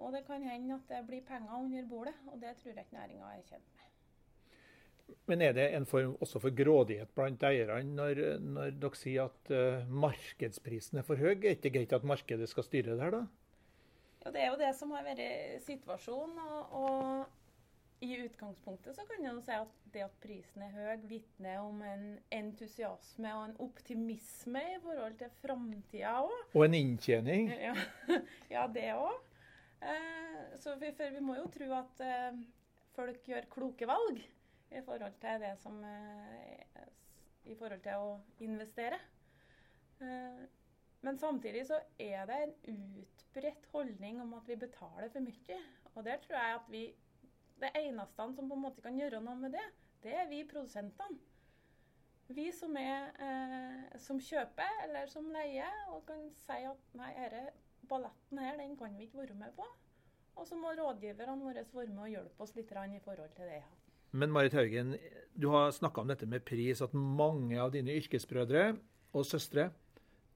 Og 0.00 0.12
det 0.12 0.22
kan 0.24 0.44
hende 0.44 0.78
at 0.78 0.88
det 0.88 1.02
blir 1.08 1.24
penger 1.24 1.58
under 1.60 1.84
bordet, 1.88 2.14
og 2.32 2.40
det 2.40 2.54
tror 2.56 2.72
jeg 2.72 2.86
ikke 2.86 2.96
næringa 2.96 3.32
er 3.36 3.42
kjent. 3.48 3.75
Men 5.26 5.42
er 5.42 5.54
det 5.54 5.66
en 5.74 5.86
form 5.86 6.14
også 6.22 6.40
for 6.42 6.54
grådighet 6.54 7.10
blant 7.14 7.42
eierne 7.46 7.96
når, 7.98 8.20
når 8.42 8.76
dere 8.82 8.98
sier 8.98 9.30
at 9.30 9.50
uh, 9.54 9.88
markedsprisen 9.90 11.00
er 11.00 11.06
for 11.06 11.18
høy? 11.18 11.32
Er 11.34 11.40
det 11.42 11.56
ikke 11.58 11.74
greit 11.78 11.94
at 11.96 12.06
markedet 12.06 12.48
skal 12.50 12.66
styre 12.66 12.94
det 12.94 13.02
her, 13.02 13.16
da? 13.20 13.24
Ja, 14.24 14.30
Det 14.34 14.42
er 14.42 14.52
jo 14.52 14.60
det 14.60 14.70
som 14.78 14.94
har 14.94 15.06
vært 15.06 15.22
situasjonen. 15.66 16.38
Og, 16.42 16.78
og 16.78 18.04
i 18.04 18.12
utgangspunktet 18.20 18.96
så 18.96 19.06
kan 19.08 19.22
jeg 19.24 19.32
jo 19.32 19.42
si 19.44 19.54
at 19.56 19.76
det 19.94 20.02
at 20.04 20.16
prisen 20.20 20.64
er 20.66 20.74
høy, 20.74 21.04
vitner 21.08 21.62
om 21.62 21.78
en 21.86 22.04
entusiasme 22.34 23.30
og 23.32 23.44
en 23.46 23.56
optimisme 23.66 24.62
i 24.74 24.80
forhold 24.82 25.16
til 25.22 25.32
framtida 25.42 26.18
òg. 26.20 26.34
Og 26.52 26.66
en 26.66 26.78
inntjening? 26.82 27.50
Ja, 27.66 27.74
ja, 28.52 28.66
det 28.74 28.90
òg. 28.94 29.16
Eh, 29.80 30.42
så 30.60 30.76
vi, 30.80 30.92
for 30.96 31.14
vi 31.14 31.22
må 31.24 31.38
jo 31.38 31.48
tro 31.52 31.70
at 31.78 32.02
eh, 32.04 32.38
folk 32.96 33.26
gjør 33.28 33.48
kloke 33.52 33.88
valg 33.88 34.22
i 34.70 34.82
forhold 34.82 35.14
til 35.20 35.40
det 35.40 35.54
som 35.62 35.84
eh, 35.84 36.86
I 37.46 37.54
forhold 37.54 37.82
til 37.84 38.02
å 38.02 38.14
investere. 38.42 38.98
Eh, 40.02 40.44
men 41.06 41.18
samtidig 41.18 41.66
så 41.68 41.78
er 41.98 42.26
det 42.26 42.38
en 42.42 42.54
utbredt 42.74 43.68
holdning 43.72 44.20
om 44.22 44.34
at 44.34 44.48
vi 44.48 44.58
betaler 44.58 45.12
for 45.12 45.22
mye. 45.22 45.60
Og 45.94 46.04
der 46.04 46.18
tror 46.24 46.38
jeg 46.38 46.60
at 46.60 46.70
vi 46.70 46.86
Det 47.56 47.70
eneste 47.72 48.24
som 48.36 48.48
på 48.50 48.54
en 48.54 48.60
måte 48.60 48.82
kan 48.84 48.98
gjøre 48.98 49.22
noe 49.24 49.34
med 49.40 49.54
det, 49.56 49.62
det 50.04 50.12
er 50.12 50.26
vi 50.28 50.42
produsentene. 50.44 51.16
Vi 52.28 52.50
som, 52.52 52.76
er, 52.76 53.14
eh, 53.22 53.98
som 54.02 54.20
kjøper 54.20 54.82
eller 54.82 55.06
som 55.08 55.30
leier, 55.32 55.78
og 55.88 56.02
kan 56.04 56.26
si 56.36 56.58
at 56.68 56.92
nei, 56.98 57.14
denne 57.16 57.54
balletten 57.88 58.42
her, 58.42 58.58
den 58.60 58.76
kan 58.76 58.98
vi 58.98 59.06
ikke 59.06 59.22
være 59.22 59.38
med 59.40 59.56
på. 59.56 59.64
Og 60.36 60.46
så 60.46 60.58
må 60.60 60.74
rådgiverne 60.76 61.38
våre 61.40 61.64
være 61.72 61.94
med 61.94 62.02
og 62.02 62.12
hjelpe 62.12 62.44
oss 62.44 62.54
litt 62.58 62.72
i 62.76 63.00
forhold 63.04 63.30
til 63.38 63.54
det. 63.54 63.62
Men 64.16 64.32
Marit 64.32 64.54
Haugen, 64.56 64.94
du 65.36 65.50
har 65.52 65.74
snakka 65.76 66.00
om 66.00 66.08
dette 66.08 66.28
med 66.28 66.44
pris, 66.48 66.80
at 66.80 66.94
mange 66.96 67.58
av 67.60 67.74
dine 67.74 67.92
yrkesbrødre 68.00 68.70
og 69.12 69.24
-søstre 69.24 69.70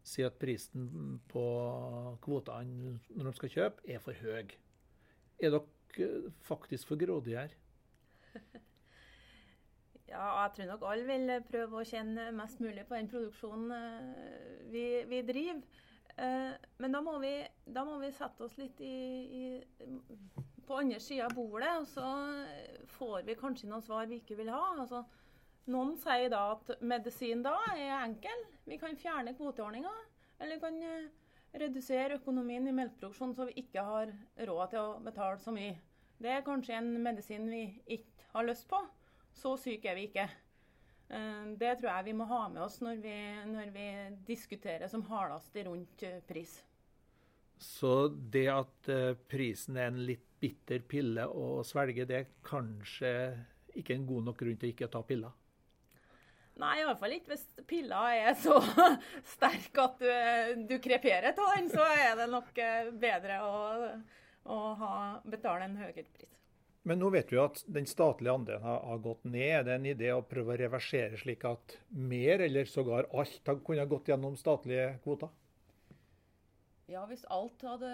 sier 0.04 0.26
at 0.26 0.38
prisen 0.40 1.20
på 1.28 1.44
kvotene 2.24 2.98
når 3.08 3.30
de 3.30 3.36
skal 3.36 3.54
kjøpe, 3.54 3.84
er 3.88 3.98
for 3.98 4.12
høy. 4.12 4.52
Er 5.40 5.50
dere 5.50 6.32
faktisk 6.40 6.88
for 6.88 6.96
grådige 6.96 7.38
her? 7.38 7.56
Ja, 10.10 10.42
jeg 10.42 10.50
tror 10.54 10.66
nok 10.66 10.82
alle 10.90 11.06
vil 11.06 11.42
prøve 11.46 11.76
å 11.78 11.86
tjene 11.86 12.32
mest 12.34 12.58
mulig 12.58 12.82
på 12.88 12.96
den 12.98 13.08
produksjonen 13.12 13.70
eh, 13.76 14.64
vi, 14.72 14.82
vi 15.06 15.20
driver. 15.22 15.60
Eh, 16.18 16.56
Men 16.82 16.96
da 16.96 17.00
må, 17.00 17.14
vi, 17.22 17.30
da 17.66 17.84
må 17.86 17.94
vi 18.02 18.10
sette 18.16 18.42
oss 18.42 18.56
litt 18.58 18.80
i, 18.82 18.96
i, 19.40 19.44
på 20.70 20.78
andre 20.78 21.00
sida 21.02 21.26
av 21.26 21.34
bordet, 21.34 21.70
og 21.80 21.88
så 21.90 22.06
får 22.94 23.24
vi 23.26 23.34
kanskje 23.38 23.68
noen 23.70 23.82
svar 23.82 24.06
vi 24.10 24.20
ikke 24.20 24.38
vil 24.38 24.52
ha. 24.54 24.62
Altså, 24.78 25.02
noen 25.70 25.96
sier 26.00 26.30
da 26.32 26.44
at 26.54 26.70
medisin 26.80 27.42
da 27.44 27.56
er 27.74 27.96
enkel. 28.04 28.44
Vi 28.70 28.78
kan 28.80 28.96
fjerne 28.98 29.34
kvoteordninga. 29.38 29.92
Eller 30.40 30.56
vi 30.56 30.62
kan 30.62 30.78
eh, 30.86 31.08
redusere 31.60 32.16
økonomien 32.20 32.68
i 32.70 32.74
melkeproduksjonen 32.76 33.34
så 33.36 33.48
vi 33.50 33.58
ikke 33.64 33.84
har 33.84 34.12
råd 34.48 34.70
til 34.72 34.80
å 34.80 35.00
betale 35.04 35.42
så 35.42 35.52
mye. 35.54 35.74
Det 36.20 36.32
er 36.32 36.46
kanskje 36.46 36.78
en 36.78 36.94
medisin 37.04 37.50
vi 37.50 37.64
ikke 37.98 38.30
har 38.32 38.48
lyst 38.48 38.68
på. 38.70 38.80
Så 39.36 39.56
syke 39.60 39.90
er 39.90 39.98
vi 39.98 40.06
ikke. 40.08 40.28
Eh, 41.10 41.44
Det 41.60 41.76
tror 41.80 41.90
jeg 41.92 42.08
vi 42.08 42.16
må 42.22 42.30
ha 42.30 42.46
med 42.48 42.62
oss 42.64 42.80
når 42.80 43.04
vi, 43.04 43.18
når 43.52 43.74
vi 43.76 43.86
diskuterer 44.30 44.88
som 44.88 45.04
hardest 45.10 45.60
rundt 45.66 46.06
eh, 46.08 46.22
pris. 46.30 46.60
Så 47.60 48.08
det 48.08 48.46
at 48.48 48.88
prisen 49.28 49.76
er 49.76 49.90
en 49.90 49.98
litt 50.08 50.29
bitter 50.40 50.82
pille 50.88 51.26
å 51.28 51.60
svelge, 51.66 52.08
det 52.08 52.16
er 52.16 52.32
kanskje 52.46 53.12
ikke 53.76 53.94
en 53.94 54.08
god 54.08 54.30
nok 54.30 54.40
grunn 54.40 54.58
til 54.60 54.72
ikke 54.72 54.88
å 54.88 54.92
ta 54.92 55.02
piller. 55.06 55.36
Nei, 56.60 56.74
i 56.80 56.84
hvert 56.84 57.00
fall 57.00 57.14
ikke 57.14 57.32
hvis 57.32 57.44
pilla 57.68 58.00
er 58.12 58.34
så 58.36 58.58
sterk 59.34 59.78
at 59.80 60.02
du, 60.02 60.66
du 60.68 60.76
kreperer 60.82 61.32
av 61.32 61.54
den. 61.56 61.70
Så 61.72 61.86
er 61.86 62.18
det 62.18 62.26
nok 62.32 62.58
eh, 62.60 62.90
bedre 63.00 63.38
å, 63.46 63.54
å 64.44 64.58
ha, 64.82 64.92
betale 65.24 65.68
en 65.68 65.78
høyere 65.80 66.04
pris. 66.04 66.36
Men 66.88 67.00
nå 67.00 67.10
vet 67.12 67.28
vi 67.32 67.38
at 67.40 67.60
den 67.68 67.88
statlige 67.88 68.34
andelen 68.34 68.64
har, 68.64 68.80
har 68.88 69.00
gått 69.04 69.24
ned. 69.28 69.48
Er 69.60 69.66
det 69.66 69.76
en 69.76 69.88
idé 69.92 70.12
å 70.14 70.24
prøve 70.26 70.54
å 70.54 70.60
reversere 70.60 71.18
slik 71.20 71.44
at 71.48 71.76
mer, 71.92 72.40
eller 72.44 72.68
sågar 72.68 73.08
alt, 73.12 73.40
har 73.46 73.60
kunne 73.64 73.84
ha 73.84 73.88
gått 73.88 74.08
gjennom 74.12 74.36
statlige 74.40 74.94
kvoter? 75.04 75.32
Ja, 76.90 77.04
hvis 77.06 77.24
alt 77.30 77.62
hadde 77.62 77.90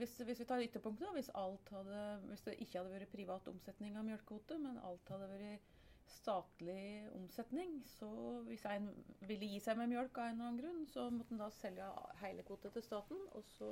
Hvis, 0.00 0.16
hvis 0.26 0.40
vi 0.42 0.46
tar 0.48 0.62
ytterpunktet, 0.64 1.06
da, 1.06 1.12
hvis, 1.14 1.30
alt 1.38 1.68
hadde, 1.70 2.00
hvis 2.30 2.42
det 2.46 2.56
ikke 2.58 2.80
hadde 2.80 2.94
vært 2.96 3.12
privat 3.12 3.46
omsetning 3.50 3.98
av 3.98 4.08
melkekvote, 4.08 4.58
men 4.58 4.80
alt 4.82 5.12
hadde 5.12 5.28
vært 5.30 5.76
statlig 6.10 7.06
omsetning, 7.14 7.76
så 7.86 8.08
hvis 8.48 8.64
en 8.66 8.88
ville 9.28 9.46
gi 9.52 9.60
seg 9.62 9.78
med 9.78 9.92
mjølk 9.92 10.18
av 10.18 10.26
en 10.26 10.34
eller 10.34 10.48
annen 10.48 10.58
grunn, 10.58 10.82
så 10.90 11.06
måtte 11.14 11.36
en 11.36 11.42
da 11.44 11.50
selge 11.54 11.86
hele 12.24 12.42
kvote 12.48 12.72
til 12.74 12.82
staten. 12.82 13.20
Og 13.38 13.46
så 13.54 13.70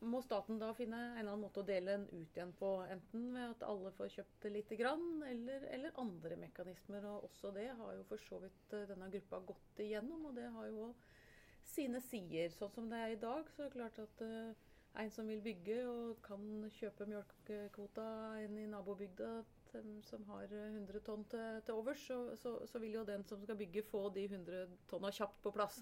må 0.00 0.22
staten 0.24 0.58
da 0.62 0.70
finne 0.76 0.96
en 0.96 1.18
eller 1.20 1.34
annen 1.34 1.44
måte 1.44 1.60
å 1.60 1.68
dele 1.68 1.98
den 1.98 2.08
ut 2.08 2.38
igjen 2.38 2.54
på. 2.56 2.72
Enten 2.88 3.28
ved 3.36 3.52
at 3.52 3.68
alle 3.68 3.92
får 3.98 4.14
kjøpt 4.16 4.46
det 4.46 4.54
lite 4.56 4.80
grann, 4.80 5.08
eller, 5.28 5.68
eller 5.76 6.00
andre 6.00 6.40
mekanismer. 6.40 7.04
Og 7.12 7.28
også 7.28 7.52
det 7.56 7.68
har 7.68 7.96
jo 7.98 8.08
for 8.08 8.24
så 8.24 8.40
vidt 8.40 8.76
eh, 8.78 8.88
denne 8.88 9.12
gruppa 9.12 9.44
gått 9.52 9.84
igjennom, 9.84 10.30
og 10.30 10.38
det 10.40 10.48
har 10.56 10.72
jo 10.72 10.86
også 10.88 11.18
sine 11.66 12.00
sider. 12.04 12.50
Sånn 12.54 12.72
som 12.74 12.90
det 12.90 12.98
er 12.98 13.14
i 13.14 13.20
dag, 13.20 13.48
så 13.54 13.64
er 13.64 13.70
det 13.70 13.76
klart 13.76 13.98
at 14.02 14.24
eh, 14.26 14.68
en 15.02 15.12
som 15.14 15.28
vil 15.30 15.42
bygge 15.44 15.78
og 15.86 16.20
kan 16.24 16.46
kjøpe 16.74 17.06
mjølkekvota 17.10 18.06
en 18.44 18.58
i 18.58 18.66
nabobygda 18.70 19.30
til, 19.70 19.92
som 20.06 20.24
har 20.32 20.50
eh, 20.50 20.72
100 20.72 21.04
tonn 21.06 21.26
til, 21.30 21.60
til 21.66 21.78
overs, 21.78 22.02
så, 22.06 22.20
så, 22.40 22.56
så 22.66 22.82
vil 22.82 22.98
jo 22.98 23.06
den 23.08 23.24
som 23.28 23.42
skal 23.44 23.58
bygge, 23.60 23.86
få 23.90 24.08
de 24.14 24.26
100 24.30 24.66
tonna 24.90 25.12
kjapt 25.14 25.42
på 25.44 25.54
plass. 25.54 25.78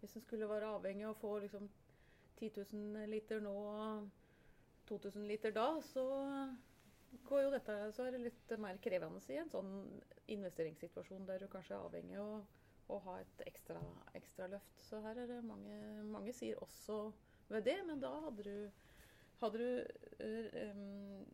Hvis 0.00 0.16
en 0.18 0.24
skulle 0.24 0.50
være 0.50 0.74
avhengig 0.74 1.06
av 1.06 1.14
å 1.14 1.20
få 1.20 1.36
liksom 1.44 1.70
10 2.40 2.50
000 2.74 3.06
liter 3.12 3.42
nå 3.44 3.54
og 3.54 4.08
2000 4.88 5.28
liter 5.30 5.54
da, 5.54 5.68
så 5.92 6.04
går 7.28 7.44
jo 7.44 7.52
dette 7.52 7.76
så 7.94 8.06
er 8.06 8.14
det 8.14 8.24
litt 8.24 8.54
mer 8.60 8.80
krevende 8.82 9.20
i 9.30 9.38
en 9.38 9.50
sånn 9.52 9.72
investeringssituasjon 10.32 11.28
der 11.28 11.44
du 11.44 11.48
kanskje 11.52 11.76
er 11.76 11.86
avhengig 11.86 12.18
av 12.18 12.40
å, 12.92 13.00
ha 13.06 13.18
et 13.22 13.44
ekstra, 13.48 13.80
ekstra 14.18 14.48
løft. 14.52 14.80
Så 14.84 15.00
her 15.04 15.22
er 15.22 15.30
det 15.30 15.42
mange, 15.46 15.76
mange 16.08 16.34
sier 16.36 16.60
også 16.62 17.04
ved 17.52 17.66
det, 17.68 17.78
men 17.88 18.00
da 18.02 18.12
hadde 18.26 18.46
du, 18.46 18.56
hadde 19.42 19.60
du 19.62 19.68
um, 20.68 21.24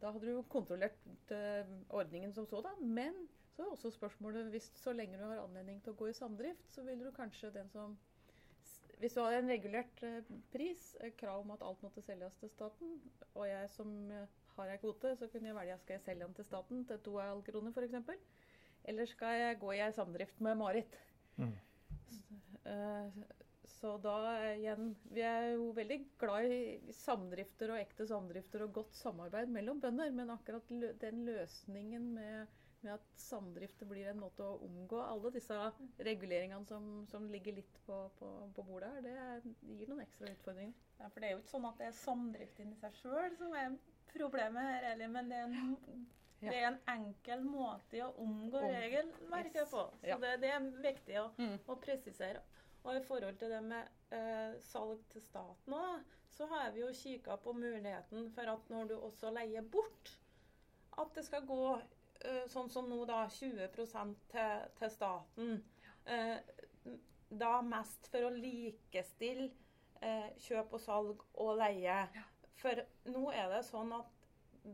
da 0.00 0.12
hadde 0.12 0.28
du 0.28 0.42
kontrollert 0.52 0.98
uh, 1.32 1.70
ordningen 1.96 2.34
som 2.36 2.48
sådan. 2.48 2.82
Men 2.82 3.16
så 3.54 3.64
er 3.64 3.72
også 3.72 3.94
spørsmålet 3.94 4.50
hvis 4.52 4.70
så 4.76 4.92
lenge 4.92 5.18
du 5.18 5.24
har 5.24 5.40
anledning 5.40 5.80
til 5.82 5.94
å 5.94 6.00
gå 6.00 6.10
i 6.10 6.16
samdrift, 6.16 6.68
så 6.74 6.84
vil 6.84 7.06
du 7.06 7.12
kanskje 7.16 7.54
den 7.54 7.72
som 7.72 7.96
Hvis 8.96 9.12
du 9.12 9.20
har 9.20 9.34
en 9.36 9.50
regulert 9.52 10.02
uh, 10.02 10.34
pris, 10.52 10.94
krav 11.20 11.44
om 11.44 11.50
at 11.52 11.62
alt 11.62 11.82
måtte 11.84 12.02
selges 12.02 12.36
til 12.40 12.50
staten, 12.50 12.96
og 13.34 13.44
jeg 13.48 13.70
som 13.70 13.90
har 14.56 14.72
ei 14.72 14.78
kvote, 14.80 15.12
så 15.16 15.28
kunne 15.28 15.50
jeg 15.50 15.56
velge 15.56 15.78
skal 15.82 15.98
jeg 15.98 16.04
selge 16.04 16.24
den 16.24 16.36
til 16.36 16.46
staten 16.48 16.84
til 16.88 17.00
2,5 17.08 17.42
kroner 17.50 17.74
f.eks. 17.76 17.96
Eller 18.86 19.08
skal 19.10 19.40
jeg 19.40 19.58
gå 19.62 19.72
i 19.74 19.82
ei 19.82 19.92
samdrift 19.94 20.40
med 20.44 20.58
Marit? 20.60 20.98
Mm. 21.36 21.54
Eh, 22.66 23.24
så 23.76 23.96
da 24.02 24.14
igjen 24.54 24.94
Vi 25.12 25.22
er 25.26 25.50
jo 25.54 25.70
veldig 25.76 25.98
glad 26.20 26.50
i 26.50 26.92
samdrifter 26.96 27.72
og 27.74 27.80
ekte 27.80 28.06
samdrifter 28.08 28.64
og 28.64 28.72
godt 28.80 28.94
samarbeid 28.98 29.50
mellom 29.52 29.82
bønder, 29.82 30.14
men 30.14 30.32
akkurat 30.34 30.70
lø 30.70 30.92
den 31.02 31.24
løsningen 31.28 32.08
med, 32.14 32.54
med 32.80 32.94
at 32.94 33.06
samdrifter 33.20 33.90
blir 33.90 34.08
en 34.10 34.22
måte 34.22 34.46
å 34.46 34.58
omgå 34.66 35.02
alle 35.04 35.34
disse 35.34 35.58
reguleringene 36.08 36.66
som, 36.70 36.88
som 37.10 37.28
ligger 37.30 37.58
litt 37.58 37.82
på, 37.86 38.00
på, 38.18 38.32
på 38.56 38.66
bordet 38.70 38.90
her, 38.94 39.04
det 39.06 39.14
er, 39.26 39.46
gir 39.76 39.90
noen 39.90 40.04
ekstra 40.06 40.30
utfordringer. 40.32 40.74
Ja, 41.00 41.10
for 41.10 41.20
det 41.20 41.28
er 41.28 41.36
jo 41.36 41.42
ikke 41.42 41.54
sånn 41.54 41.70
at 41.70 41.82
det 41.82 41.90
er 41.90 41.98
samdriften 42.00 42.72
i 42.72 42.80
seg 42.80 43.00
sjøl 43.02 43.38
som 43.38 43.58
er 43.60 43.76
problemet 44.14 44.70
her, 44.72 44.92
eller, 44.94 45.12
men 45.12 45.30
det 45.30 45.42
er 45.42 45.50
en 45.50 46.06
Ja. 46.40 46.50
Det 46.50 46.56
er 46.58 46.66
en 46.68 46.78
enkel 46.92 47.44
måte 47.48 48.02
å 48.04 48.10
omgå 48.20 48.60
Om. 48.60 48.68
regelverket 48.68 49.62
yes. 49.62 49.70
på. 49.70 49.84
Så 50.00 50.10
ja. 50.10 50.18
det, 50.20 50.34
det, 50.42 50.52
er 50.52 50.66
viktig 50.84 51.16
å, 51.22 51.26
mm. 51.38 51.56
å, 51.64 51.76
presisere. 51.80 52.42
Og 52.84 52.98
i 52.98 53.02
forhold 53.06 53.38
til 53.40 53.50
det 53.54 53.62
med 53.64 54.12
eh, 54.14 54.58
salg 54.62 55.00
til 55.10 55.24
staten 55.24 55.74
òg, 55.74 56.04
så 56.36 56.46
har 56.50 56.70
vi 56.74 56.82
jo 56.82 56.92
kikka 56.94 57.38
på 57.40 57.54
muligheten 57.56 58.28
for 58.34 58.52
at 58.52 58.68
når 58.70 58.92
du 58.92 58.96
også 58.98 59.32
leier 59.32 59.64
bort, 59.64 60.12
at 61.00 61.16
det 61.16 61.24
skal 61.24 61.46
gå 61.48 61.62
eh, 61.72 62.44
sånn 62.52 62.68
som 62.72 62.88
nå, 62.90 63.00
da, 63.08 63.24
20 63.32 63.72
til, 63.72 63.88
til 64.76 64.92
staten. 64.92 65.56
Eh, 66.04 66.36
da 67.26 67.56
mest 67.64 68.06
for 68.12 68.28
å 68.28 68.34
likestille 68.36 69.48
eh, 70.04 70.28
kjøp 70.46 70.76
og 70.76 70.82
salg 70.82 71.24
og 71.34 71.56
leie. 71.58 71.98
For 72.60 72.84
nå 73.10 73.30
er 73.32 73.50
det 73.52 73.64
sånn 73.66 73.92
at 73.96 74.12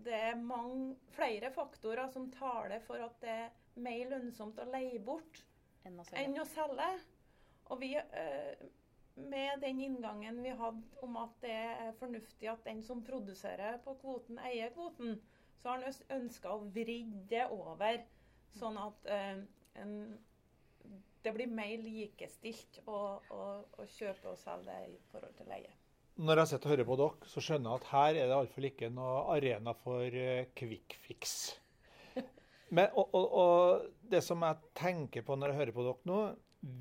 det 0.05 0.15
er 0.15 0.39
mange, 0.41 0.97
flere 1.13 1.51
faktorer 1.53 2.09
som 2.13 2.31
taler 2.33 2.81
for 2.87 3.03
at 3.05 3.19
det 3.21 3.33
er 3.33 3.51
mer 3.83 4.13
lønnsomt 4.13 4.61
å 4.63 4.69
leie 4.73 5.01
bort 5.05 5.43
enn 5.87 5.99
å 6.01 6.07
selge. 6.07 6.23
Enn 6.25 6.41
å 6.41 6.47
selge. 6.49 6.89
Og 7.73 7.81
vi, 7.81 7.93
eh, 7.97 8.65
med 9.17 9.61
den 9.61 9.81
inngangen 9.81 10.41
vi 10.43 10.55
hadde 10.57 11.05
om 11.05 11.17
at 11.21 11.37
det 11.45 11.53
er 11.53 11.93
fornuftig 12.01 12.49
at 12.53 12.65
den 12.65 12.83
som 12.83 13.05
produserer 13.05 13.79
på 13.85 13.95
kvoten, 14.01 14.39
eier 14.39 14.73
kvoten, 14.75 15.21
så 15.61 15.69
har 15.69 15.85
han 15.85 16.23
ønska 16.23 16.57
å 16.57 16.65
vri 16.75 17.03
det 17.31 17.45
over, 17.53 18.03
sånn 18.57 18.81
at 18.81 19.07
eh, 19.13 19.45
en, 19.83 19.95
det 21.23 21.37
blir 21.37 21.53
mer 21.53 21.77
likestilt 21.79 22.81
å, 22.87 22.99
å, 23.31 23.45
å 23.79 23.87
kjøpe 23.99 24.33
og 24.33 24.41
selge 24.41 24.81
i 24.89 24.99
forhold 25.13 25.37
til 25.39 25.53
leie 25.53 25.82
når 26.21 26.43
jeg 26.43 26.49
sitter 26.51 26.69
og 26.69 26.73
hører 26.75 26.89
på 26.89 26.97
dere, 27.01 27.29
så 27.33 27.41
skjønner 27.41 27.71
jeg 27.71 27.81
at 27.81 27.91
her 27.93 28.09
er 28.11 28.27
det 28.29 28.37
iallfall 28.37 28.69
ikke 28.69 28.89
noe 28.93 29.13
arena 29.33 29.73
for 29.81 30.05
uh, 30.05 30.45
quick 30.59 30.97
fix. 31.07 31.57
Men, 32.75 32.87
og, 32.93 33.15
og, 33.17 33.27
og, 33.43 33.87
det 34.13 34.21
som 34.25 34.45
jeg 34.45 34.61
tenker 34.77 35.25
på 35.25 35.37
når 35.39 35.53
jeg 35.53 35.61
hører 35.63 35.77
på 35.77 35.87
dere 35.87 36.11
nå, 36.11 36.19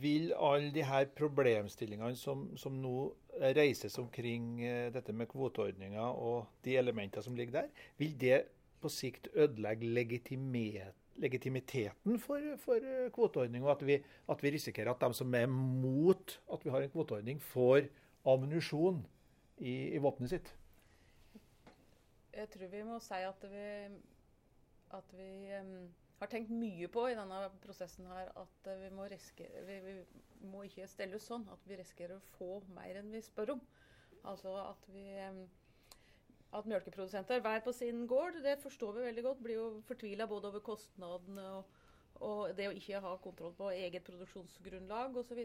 vil 0.02 0.34
alle 0.38 0.70
de 0.76 0.84
her 0.86 1.08
problemstillingene 1.18 2.18
som, 2.20 2.44
som 2.60 2.76
nå 2.78 3.14
reises 3.58 3.96
omkring 4.02 4.60
uh, 4.66 4.90
dette 4.94 5.16
med 5.16 5.32
kvoteordninger 5.32 6.04
og 6.12 6.52
de 6.68 6.76
elementene 6.82 7.24
som 7.24 7.38
ligger 7.40 7.62
der, 7.62 7.72
vil 8.02 8.14
det 8.20 8.44
på 8.82 8.92
sikt 8.92 9.32
ødelegge 9.32 9.88
legitimiteten 11.22 12.20
for, 12.20 12.40
for 12.60 12.84
uh, 12.84 13.08
kvoteordning, 13.16 13.64
og 13.64 13.78
at 13.78 13.88
vi, 13.88 13.98
at 14.04 14.44
vi 14.44 14.54
risikerer 14.58 14.92
at 14.92 15.08
de 15.08 15.16
som 15.16 15.40
er 15.40 15.48
mot 15.48 16.40
at 16.52 16.68
vi 16.68 16.76
har 16.76 16.84
en 16.84 16.94
kvoteordning, 16.94 17.40
får 17.42 17.88
ammunisjon 18.28 19.02
i, 19.62 19.74
i 19.96 20.02
våpenet 20.02 20.34
sitt? 20.34 20.52
Jeg 22.32 22.50
tror 22.54 22.72
vi 22.72 22.84
må 22.88 23.00
si 23.04 23.20
at 23.28 23.48
vi, 23.52 23.66
at 24.98 25.16
vi 25.18 25.32
um, 25.60 25.74
har 26.22 26.32
tenkt 26.32 26.52
mye 26.54 26.90
på 26.92 27.06
i 27.12 27.16
denne 27.18 27.40
prosessen 27.64 28.08
her 28.10 28.32
at 28.40 28.70
vi 28.82 28.92
må, 28.96 29.08
risikere, 29.12 29.64
vi, 29.68 29.80
vi 29.86 30.52
må 30.52 30.66
ikke 30.68 30.90
stelle 30.90 31.20
oss 31.20 31.28
sånn 31.30 31.48
at 31.52 31.66
vi 31.68 31.80
risikerer 31.80 32.18
å 32.18 32.36
få 32.38 32.52
mer 32.76 33.02
enn 33.02 33.12
vi 33.14 33.24
spør 33.26 33.58
om. 33.58 33.66
Altså 34.32 34.54
at 34.64 34.88
vi 34.94 35.06
um, 35.28 35.44
at 36.52 36.68
melkeprodusenter 36.68 37.40
hver 37.40 37.62
på 37.64 37.72
sin 37.72 38.04
gård, 38.08 38.42
det 38.44 38.58
forstår 38.60 38.98
vi 38.98 39.06
veldig 39.08 39.24
godt. 39.24 39.44
Blir 39.44 39.56
jo 39.56 39.68
fortvila 39.88 40.28
både 40.28 40.50
over 40.52 40.64
kostnadene 40.66 41.46
og 41.58 41.78
og 42.22 42.52
det 42.58 42.68
å 42.70 42.74
ikke 42.78 43.02
ha 43.02 43.12
kontroll 43.24 43.54
på 43.58 43.72
eget 43.74 44.04
produksjonsgrunnlag 44.06 45.16
osv. 45.18 45.40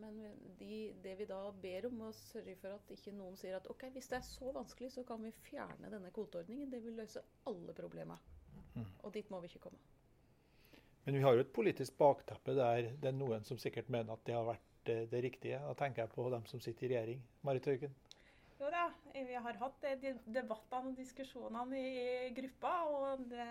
Men 0.00 0.20
de, 0.58 0.76
det 1.04 1.16
vi 1.18 1.26
da 1.28 1.40
ber 1.62 1.88
om, 1.90 2.06
å 2.08 2.12
sørge 2.16 2.56
for 2.60 2.76
at 2.78 2.92
ikke 2.94 3.12
noen 3.16 3.36
sier 3.40 3.58
at 3.58 3.68
ok, 3.70 3.88
hvis 3.92 4.08
det 4.08 4.18
er 4.20 4.26
så 4.26 4.52
vanskelig, 4.56 4.92
så 4.94 5.04
kan 5.08 5.20
vi 5.24 5.32
fjerne 5.44 5.92
denne 5.92 6.12
kvoteordningen. 6.14 6.70
Det 6.72 6.80
vil 6.84 6.96
løse 7.02 7.24
alle 7.50 7.76
problemer. 7.76 8.22
Mm. 8.72 8.86
Og 9.04 9.12
dit 9.12 9.28
må 9.32 9.42
vi 9.42 9.52
ikke 9.52 9.66
komme. 9.68 9.82
Men 11.04 11.18
vi 11.18 11.24
har 11.24 11.34
jo 11.36 11.42
et 11.42 11.52
politisk 11.52 11.96
bakteppe 11.98 12.54
der 12.56 12.92
det 13.02 13.10
er 13.10 13.16
noen 13.16 13.44
som 13.44 13.58
sikkert 13.60 13.90
mener 13.92 14.14
at 14.14 14.24
det 14.24 14.36
har 14.38 14.46
vært 14.46 14.68
det, 14.86 14.98
det 15.12 15.22
riktige. 15.24 15.60
Da 15.66 15.74
tenker 15.78 16.04
jeg 16.04 16.14
på 16.14 16.28
dem 16.32 16.46
som 16.48 16.62
sitter 16.62 16.86
i 16.86 16.94
regjering. 16.94 17.22
Marit 17.46 17.68
Haugen? 17.68 17.94
Jo 18.62 18.68
da, 18.70 18.84
vi 19.12 19.34
har 19.34 19.56
hatt 19.58 19.86
de 20.00 20.12
debattene 20.30 20.92
og 20.92 20.98
diskusjonene 20.98 21.78
i 21.82 22.28
gruppa, 22.36 22.76
og 22.86 23.24
det 23.30 23.46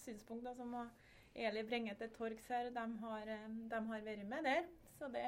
synspunktet 0.00 0.58
som 0.58 0.74
har 0.74 0.90
Eli 1.38 1.62
Brenge 1.66 1.94
til 1.98 2.10
torgs 2.16 2.48
her, 2.50 2.70
de 2.74 2.84
har, 3.02 3.30
eh, 3.34 3.46
de 3.70 3.80
har, 3.90 4.04
vært 4.06 4.26
med 4.26 4.48
der. 4.48 4.66
Så 4.98 5.06
det, 5.14 5.22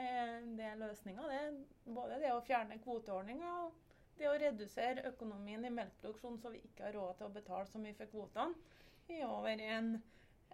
det 0.58 0.66
er 0.66 0.80
løsninga, 0.80 1.28
det. 1.30 1.42
Både 1.86 2.18
det 2.22 2.32
å 2.34 2.42
fjerne 2.42 2.80
kvoteordninga 2.82 3.52
og 3.62 3.76
det 4.18 4.28
å 4.28 4.36
redusere 4.42 5.06
økonomien 5.08 5.64
i 5.64 5.72
melkeproduksjonen 5.72 6.40
så 6.42 6.50
vi 6.52 6.62
ikke 6.66 6.88
har 6.88 6.96
råd 6.98 7.18
til 7.18 7.28
å 7.28 7.34
betale 7.34 7.70
så 7.70 7.80
mye 7.80 7.96
for 7.96 8.10
kvotene, 8.10 8.76
er 9.10 9.26
over 9.26 9.62
en, 9.64 9.94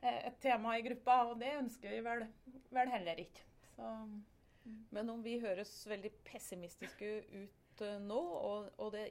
eh, 0.03 0.21
et 0.29 0.40
tema 0.40 0.77
i 0.79 0.85
gruppa. 0.85 1.19
Og 1.31 1.38
det 1.40 1.57
ønsker 1.59 1.92
vi 1.92 2.01
vel, 2.05 2.27
vel 2.71 2.92
heller 2.92 3.21
ikke. 3.25 3.45
Så. 3.75 3.92
Mm. 4.66 4.83
Men 4.90 5.11
om 5.11 5.23
vi 5.23 5.38
høres 5.40 5.73
veldig 5.87 6.11
pessimistiske 6.27 7.11
ut 7.33 7.83
uh, 7.85 7.99
nå, 8.03 8.19
og, 8.19 8.71
og 8.83 8.92
det 8.97 9.05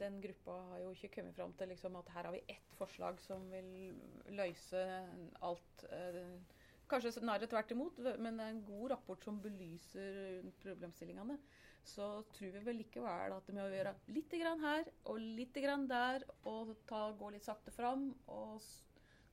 den 0.00 0.20
gruppa 0.22 0.56
har 0.70 0.82
jo 0.82 0.92
ikke 0.94 1.12
kommet 1.16 1.36
fram 1.36 1.52
til 1.58 1.72
liksom, 1.72 1.96
at 2.00 2.10
her 2.14 2.28
har 2.28 2.34
vi 2.34 2.42
ett 2.54 2.76
forslag 2.78 3.20
som 3.24 3.44
vil 3.52 3.94
løse 4.38 4.82
alt. 5.44 5.84
Eh, 5.90 6.36
kanskje 6.92 7.14
snarere 7.16 7.48
tvert 7.48 7.72
imot, 7.72 7.98
men 8.20 8.38
det 8.38 8.46
er 8.46 8.54
en 8.54 8.64
god 8.66 8.90
rapport 8.92 9.24
som 9.24 9.40
belyser 9.42 10.42
problemstillingene. 10.62 11.38
Så 11.84 12.06
tror 12.36 12.52
vi 12.54 12.64
vel 12.66 12.78
likevel 12.78 13.34
at 13.34 13.46
det 13.48 13.56
med 13.56 13.64
å 13.64 13.72
gjøre 13.72 13.94
litt 14.14 14.34
her 14.62 14.90
og 15.10 15.18
litt 15.18 15.56
der, 15.90 16.26
og 16.44 16.76
ta, 16.86 17.10
gå 17.18 17.30
litt 17.34 17.46
sakte 17.48 17.74
fram 17.74 18.12
og 18.26 18.62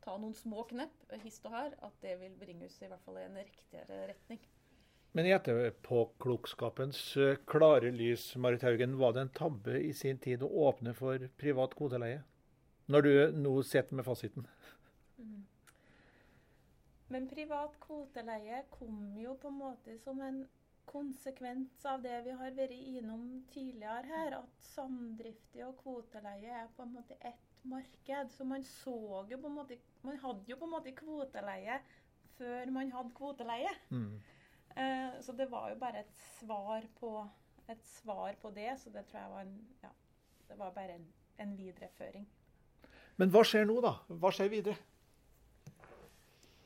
ta 0.01 0.15
noen 0.17 0.33
små 0.33 0.63
knepp 0.69 1.11
hist 1.23 1.45
og 1.45 1.53
her, 1.53 1.75
at 1.85 1.99
det 2.01 2.15
vil 2.21 2.39
bringe 2.39 2.65
oss 2.65 2.79
i 2.81 2.87
hvert 2.89 3.03
fall 3.05 3.19
i 3.19 3.27
en 3.27 3.37
riktigere 3.37 4.07
retning. 4.13 4.41
Men 5.11 5.25
i 5.25 5.33
etterpåklokskapens 5.33 6.99
eh, 7.17 7.37
klare 7.49 7.91
lys, 7.91 8.35
Marit 8.35 8.61
Haugen, 8.61 8.97
var 8.97 9.13
det 9.13 9.23
en 9.25 9.31
tabbe 9.33 9.79
i 9.81 9.93
sin 9.93 10.19
tid 10.21 10.43
å 10.45 10.51
åpne 10.69 10.93
for 10.97 11.25
privat 11.41 11.73
kvoteleie? 11.77 12.21
Når 12.89 13.05
du 13.05 13.13
nå 13.41 13.55
sitter 13.65 13.97
med 13.97 14.05
fasiten. 14.05 14.45
Mm. 15.17 15.41
Men 17.09 17.27
privat 17.29 17.73
kvoteleie 17.81 18.63
kom 18.69 19.17
jo 19.17 19.33
på 19.41 19.49
en 19.49 19.59
måte 19.63 19.97
som 20.01 20.21
en 20.21 20.43
konsekvens 20.89 21.85
av 21.85 22.01
det 22.01 22.21
vi 22.25 22.33
har 22.37 22.55
vært 22.57 22.73
innom 22.73 23.23
tidligere 23.53 24.05
her, 24.09 24.35
at 24.39 24.65
samdriftig 24.71 25.65
og 25.65 25.77
kvoteleie 25.83 26.53
er 26.63 26.69
på 26.75 26.85
en 26.85 26.95
måte 26.97 27.17
ett 27.25 27.63
marked. 27.69 28.29
Så 28.33 28.45
man 28.45 28.65
så 28.65 29.25
jo 29.29 29.37
på 29.37 29.49
en 29.49 29.57
måte 29.57 29.77
Man 30.01 30.17
hadde 30.21 30.47
jo 30.47 30.55
på 30.57 30.65
en 30.69 30.71
måte 30.77 30.93
kvoteleie 30.95 31.81
før 32.37 32.69
man 32.71 32.93
hadde 32.93 33.17
kvoteleie. 33.17 33.73
Mm. 33.89 34.21
Eh, 34.75 35.21
så 35.21 35.35
det 35.37 35.49
var 35.51 35.69
jo 35.73 35.79
bare 35.81 36.03
et 36.03 36.19
svar 36.39 36.85
på, 36.99 37.13
et 37.67 37.85
svar 37.85 38.37
på 38.41 38.51
det. 38.55 38.71
Så 38.81 38.93
det 38.93 39.05
tror 39.09 39.21
jeg 39.21 39.33
var 39.33 39.47
en 39.47 39.57
Ja, 39.83 39.93
det 40.49 40.59
var 40.59 40.75
bare 40.75 40.99
en, 40.99 41.07
en 41.37 41.57
videreføring. 41.57 42.27
Men 43.19 43.33
hva 43.33 43.43
skjer 43.43 43.67
nå, 43.67 43.81
da? 43.83 43.97
Hva 44.07 44.31
skjer 44.31 44.51
videre? 44.51 44.77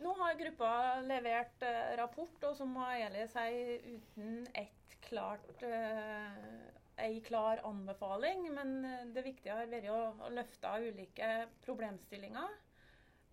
Nå 0.03 0.11
har 0.19 0.35
gruppa 0.35 0.69
levert 1.07 1.63
eh, 1.63 1.95
rapport, 1.97 2.35
og 2.43 2.55
som 2.57 2.75
Eli 2.91 3.23
sier, 3.31 3.85
uten 3.95 4.41
ett 4.59 4.97
klart 5.05 5.63
eh, 5.63 6.73
ei 6.97 7.21
klar 7.25 7.61
anbefaling. 7.63 8.49
Men 8.53 8.85
eh, 8.85 9.05
det 9.15 9.25
viktige 9.25 9.55
har 9.55 9.71
vært 9.71 9.89
å, 9.93 10.01
å 10.27 10.31
løfte 10.33 10.75
ulike 10.83 11.31
problemstillinger. 11.65 12.59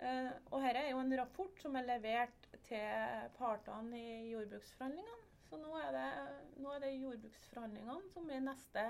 Eh, 0.00 0.32
og 0.48 0.62
dette 0.64 0.80
er 0.80 0.92
jo 0.94 1.00
en 1.02 1.16
rapport 1.18 1.60
som 1.60 1.76
er 1.76 1.88
levert 1.88 2.48
til 2.64 3.26
partene 3.36 3.98
i 3.98 4.30
jordbruksforhandlingene. 4.30 5.18
Så 5.50 5.58
nå 5.58 5.74
er, 5.80 5.90
det, 5.96 6.08
nå 6.62 6.72
er 6.72 6.84
det 6.84 6.92
jordbruksforhandlingene 6.94 8.12
som 8.14 8.30
er 8.30 8.44
neste 8.46 8.84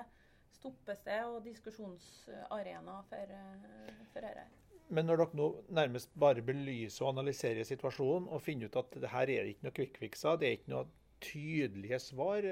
stoppested 0.60 1.24
og 1.24 1.40
diskusjonsarena 1.46 2.98
for, 3.08 3.36
eh, 3.36 4.02
for 4.12 4.26
dette. 4.26 4.46
Men 4.90 5.06
når 5.06 5.22
dere 5.22 5.38
nå 5.38 5.48
nærmest 5.70 6.10
bare 6.18 6.42
belyser 6.42 7.06
og 7.06 7.14
analyserer 7.14 7.66
situasjonen 7.66 8.26
og 8.30 8.42
finner 8.42 8.70
ut 8.70 8.78
at 8.80 8.98
det 9.02 9.10
her 9.10 9.30
er 9.30 9.50
ikke 9.50 9.66
noe 9.66 9.76
kvikkfikser, 9.76 10.38
det 10.38 10.48
er 10.48 10.58
ikke 10.58 10.74
noe 10.74 10.88
tydelige 11.22 12.00
svar, 12.02 12.46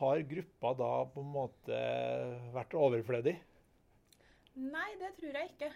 har 0.00 0.24
gruppa 0.28 0.72
da 0.76 0.92
på 1.12 1.24
en 1.24 1.32
måte 1.32 1.80
vært 2.52 2.76
overflødig? 2.76 3.36
Nei, 4.56 4.90
det 5.00 5.14
tror 5.20 5.36
jeg 5.40 5.52
ikke. 5.54 5.70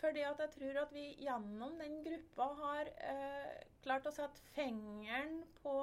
Fordi 0.00 0.22
at 0.24 0.40
jeg 0.40 0.52
tror 0.54 0.80
at 0.82 0.94
vi 0.94 1.04
gjennom 1.20 1.76
den 1.80 1.98
gruppa 2.04 2.46
har 2.62 2.90
eh, 3.04 3.56
klart 3.84 4.08
å 4.08 4.14
sette 4.14 4.40
fingeren 4.54 5.42
på 5.60 5.74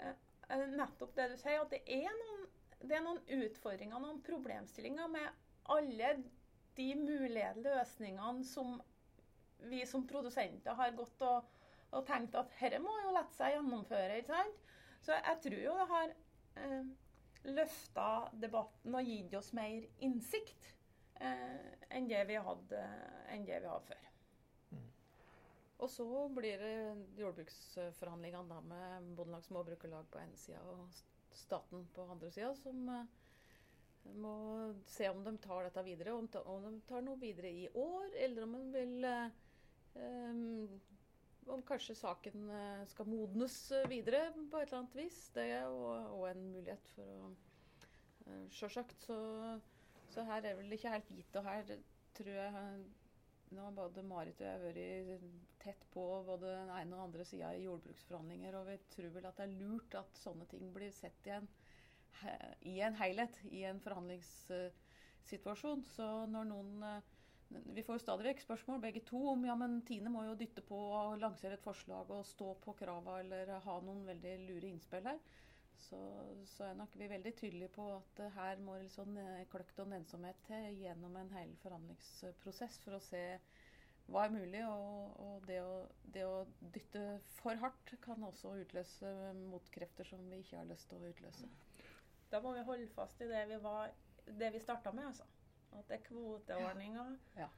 eh, 0.00 0.66
nettopp 0.74 1.14
det 1.16 1.30
du 1.32 1.36
sier, 1.40 1.62
at 1.62 1.72
det 1.72 1.80
er, 1.88 2.10
noen, 2.20 2.46
det 2.84 2.98
er 2.98 3.04
noen 3.06 3.22
utfordringer, 3.38 4.02
noen 4.02 4.20
problemstillinger 4.26 5.08
med 5.12 5.70
alle 5.72 6.16
de 6.76 6.90
mulige 6.98 7.54
løsningene 7.64 8.44
som 8.44 8.76
vi 9.70 9.86
som 9.88 10.04
produsenter 10.06 10.76
har 10.76 10.92
gått 10.96 11.22
og, 11.24 11.46
og 11.94 12.04
tenkt 12.08 12.36
at 12.36 12.52
dette 12.58 12.82
må 12.82 12.92
jo 13.06 13.14
lette 13.14 13.36
seg 13.38 13.54
gjennomføre. 13.54 14.20
ikke 14.20 14.36
sant? 14.36 14.60
Så 15.04 15.16
jeg 15.16 15.40
tror 15.46 15.60
jo 15.62 15.78
det 15.78 15.88
har 15.92 16.14
eh, 16.60 16.92
løfta 17.54 18.08
debatten 18.40 18.96
og 18.96 19.08
gitt 19.08 19.36
oss 19.38 19.52
mer 19.56 19.84
innsikt. 20.04 20.72
Eh, 21.20 21.72
enn 21.94 22.08
det 22.10 22.24
vi 22.28 22.38
hadde, 22.48 22.80
enn 23.30 23.46
det 23.46 23.60
vi 23.62 23.70
hadde 23.70 23.90
før. 23.90 24.10
Og 25.84 25.90
så 25.90 26.06
blir 26.32 26.62
det 26.62 26.76
jordbruksforhandlingene 27.18 28.48
da 28.48 28.60
med 28.64 29.10
Bondelag 29.18 29.44
Småbrukerlag 29.44 30.06
på 30.10 30.20
ene 30.22 30.38
sida 30.38 30.62
og 30.70 30.86
staten 31.34 31.82
på 31.92 32.06
andre 32.08 32.30
sida, 32.32 32.52
som 32.56 32.88
uh, 32.88 33.02
må 34.22 34.34
se 34.88 35.10
om 35.10 35.24
de 35.26 35.34
tar 35.42 35.66
dette 35.66 35.84
videre. 35.84 36.14
Om, 36.14 36.28
om, 36.46 36.68
de 36.70 36.80
tar 36.88 37.04
noe 37.04 37.20
videre 37.20 37.50
i 37.50 37.66
år, 37.68 38.14
eller 38.22 38.46
om 38.46 38.54
de 38.54 38.64
vil 38.78 39.08
um, 39.98 40.78
om 41.52 41.64
kanskje 41.66 41.98
saken 41.98 42.46
skal 42.88 43.10
modnes 43.10 43.58
videre 43.90 44.30
på 44.32 44.62
et 44.62 44.70
eller 44.70 44.84
annet 44.84 44.96
vis. 45.02 45.18
Det 45.34 45.48
er 45.58 45.66
jo 45.66 46.24
en 46.30 46.46
mulighet 46.54 46.94
for 46.94 47.18
å 47.18 47.34
Sjølsagt. 48.54 49.02
Så, 49.04 49.16
så, 50.14 50.26
her 50.28 50.46
er 50.46 50.54
vel 50.58 50.76
ikke 50.76 50.92
helt 50.94 51.10
gitt. 51.16 51.40
Og 51.40 51.48
her 51.48 51.74
tror 52.14 52.36
jeg 52.38 52.52
nå 53.54 53.62
har 53.62 53.74
både 53.76 54.02
Marit 54.06 54.40
og 54.42 54.48
jeg 54.48 54.62
vært 54.64 55.24
tett 55.62 55.82
på 55.94 56.02
både 56.26 56.48
den 56.48 56.70
ene 56.74 56.94
og 56.94 56.96
den 56.96 57.06
andre 57.06 57.24
sida 57.28 57.48
i 57.54 57.66
jordbruksforhandlinger, 57.66 58.52
og 58.58 58.64
vi 58.70 58.76
tror 58.94 59.10
vel 59.14 59.28
at 59.28 59.38
det 59.38 59.44
er 59.46 59.58
lurt 59.60 59.92
at 60.00 60.20
sånne 60.20 60.46
ting 60.50 60.64
blir 60.74 60.92
sett 60.94 61.28
i 61.28 61.34
en, 61.36 61.46
i 62.72 62.74
en 62.86 62.96
helhet 62.98 63.34
i 63.50 63.60
en 63.68 63.82
forhandlingssituasjon. 63.84 65.80
Så 65.96 66.08
når 66.30 66.44
noen 66.52 66.70
Vi 67.74 67.82
får 67.86 67.98
jo 67.98 68.02
stadig 68.02 68.24
vekk 68.26 68.40
spørsmål 68.42 68.80
begge 68.82 69.02
to 69.06 69.18
om 69.30 69.44
ja, 69.46 69.54
men 69.54 69.76
Tine 69.86 70.10
må 70.10 70.24
jo 70.26 70.34
dytte 70.38 70.62
på 70.64 70.74
og 70.74 71.20
lansere 71.20 71.54
et 71.54 71.62
forslag 71.62 72.10
og 72.10 72.24
stå 72.26 72.54
på 72.64 72.72
krava 72.78 73.20
eller 73.20 73.52
ha 73.66 73.74
noen 73.84 74.00
veldig 74.08 74.32
lure 74.48 74.70
innspill 74.72 75.06
her. 75.06 75.20
Så, 75.78 75.98
så, 76.46 76.64
er 76.64 76.78
nok 76.78 76.94
vi 76.96 77.08
veldig 77.10 77.34
tydelige 77.36 77.72
på 77.74 77.84
at 77.96 78.22
her 78.36 78.60
må 78.62 78.78
liksom 78.80 79.18
kløkt 79.52 79.78
og 79.82 79.90
nensomhet 79.90 80.38
til 80.46 80.78
gjennom 80.80 81.16
en 81.20 81.32
hel 81.34 81.52
forhandlingsprosess 81.62 82.78
for 82.84 82.96
å 82.96 83.02
se 83.04 83.22
hva 84.10 84.26
er 84.26 84.34
mulig. 84.34 84.62
Og, 84.68 85.20
og 85.24 85.48
det, 85.48 85.60
å, 85.64 85.76
det, 86.14 86.24
å, 86.28 86.44
dytte 86.74 87.04
for 87.38 87.60
hardt 87.60 87.94
kan 88.04 88.24
også 88.26 88.56
utløse 88.64 89.12
motkrefter 89.44 90.08
som 90.08 90.24
vi 90.30 90.42
ikke 90.44 90.60
har 90.60 90.70
lyst 90.70 90.90
til 90.90 91.00
å 91.00 91.12
utløse. 91.12 91.50
Da 92.32 92.40
må 92.42 92.54
vi 92.56 92.66
holde 92.66 92.90
fast 92.94 93.20
i 93.22 93.30
det 93.30 93.44
vi, 93.50 93.60
var, 93.62 93.92
det 94.26 94.52
vi 94.54 94.62
starta 94.62 94.92
med, 94.94 95.12
altså. 95.12 95.28
At 95.74 95.88
det 95.90 95.98
er 95.98 96.06
kvoteordninga 96.06 97.04
ja. 97.34 97.46
Ja. 97.46 97.48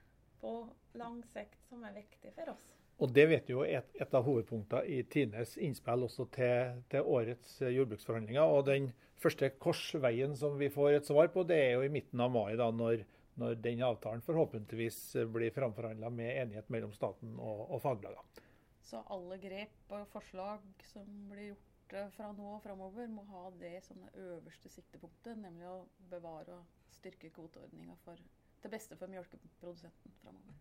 på 0.41 0.53
lang 0.97 1.21
sikt 1.35 1.67
som 1.69 1.85
er 1.85 1.97
viktig 1.97 2.33
for 2.37 2.55
oss. 2.55 2.65
Og 2.97 3.13
det 3.13 3.27
vet 3.29 3.51
jo 3.53 3.61
et, 3.67 3.89
et 4.01 4.15
av 4.17 4.25
hovedpunktene 4.25 4.89
i 4.89 5.03
Tines 5.13 5.57
innspill 5.61 6.07
også 6.07 6.25
til, 6.33 6.79
til, 6.93 7.05
årets 7.05 7.59
jordbruksforhandlinger. 7.61 8.41
Og 8.49 8.65
den 8.71 8.89
første 9.21 9.51
korsveien 9.61 10.33
som 10.39 10.57
vi 10.61 10.71
får 10.73 10.97
et 10.97 11.11
svar 11.11 11.29
på, 11.35 11.45
det 11.45 11.59
er 11.61 11.73
jo 11.77 11.85
i 11.85 11.93
midten 11.93 12.23
av 12.25 12.33
mai, 12.33 12.57
da, 12.57 12.71
når, 12.73 13.05
når 13.37 13.61
den 13.61 13.85
avtalen 13.85 14.25
forhåpentligvis 14.25 15.01
blir 15.33 15.53
framforhandla 15.53 16.09
med 16.09 16.33
enighet 16.47 16.73
mellom 16.73 16.93
staten 16.97 17.37
og, 17.37 17.67
og 17.69 17.85
faglagene. 17.85 18.45
Så 18.87 19.03
alle 19.11 19.37
grep 19.43 19.93
og 19.93 20.07
forslag 20.13 20.61
som 20.93 21.07
blir 21.33 21.51
gjort 21.51 21.97
eh, 21.99 22.09
fra 22.15 22.31
nå 22.33 22.47
og 22.55 22.63
framover, 22.63 23.11
må 23.11 23.27
ha 23.33 23.51
det 23.61 23.81
som 23.85 23.99
det 24.05 24.13
øverste 24.23 24.71
siktepunktet, 24.71 25.35
nemlig 25.43 25.67
å 25.69 25.85
bevare 26.13 26.53
og 26.61 26.65
styrke 26.95 27.33
kvoteordninga 27.35 27.99
til 28.07 28.71
beste 28.71 28.95
for 28.97 29.07
melkeprodusenten 29.11 30.11
framover. 30.23 30.55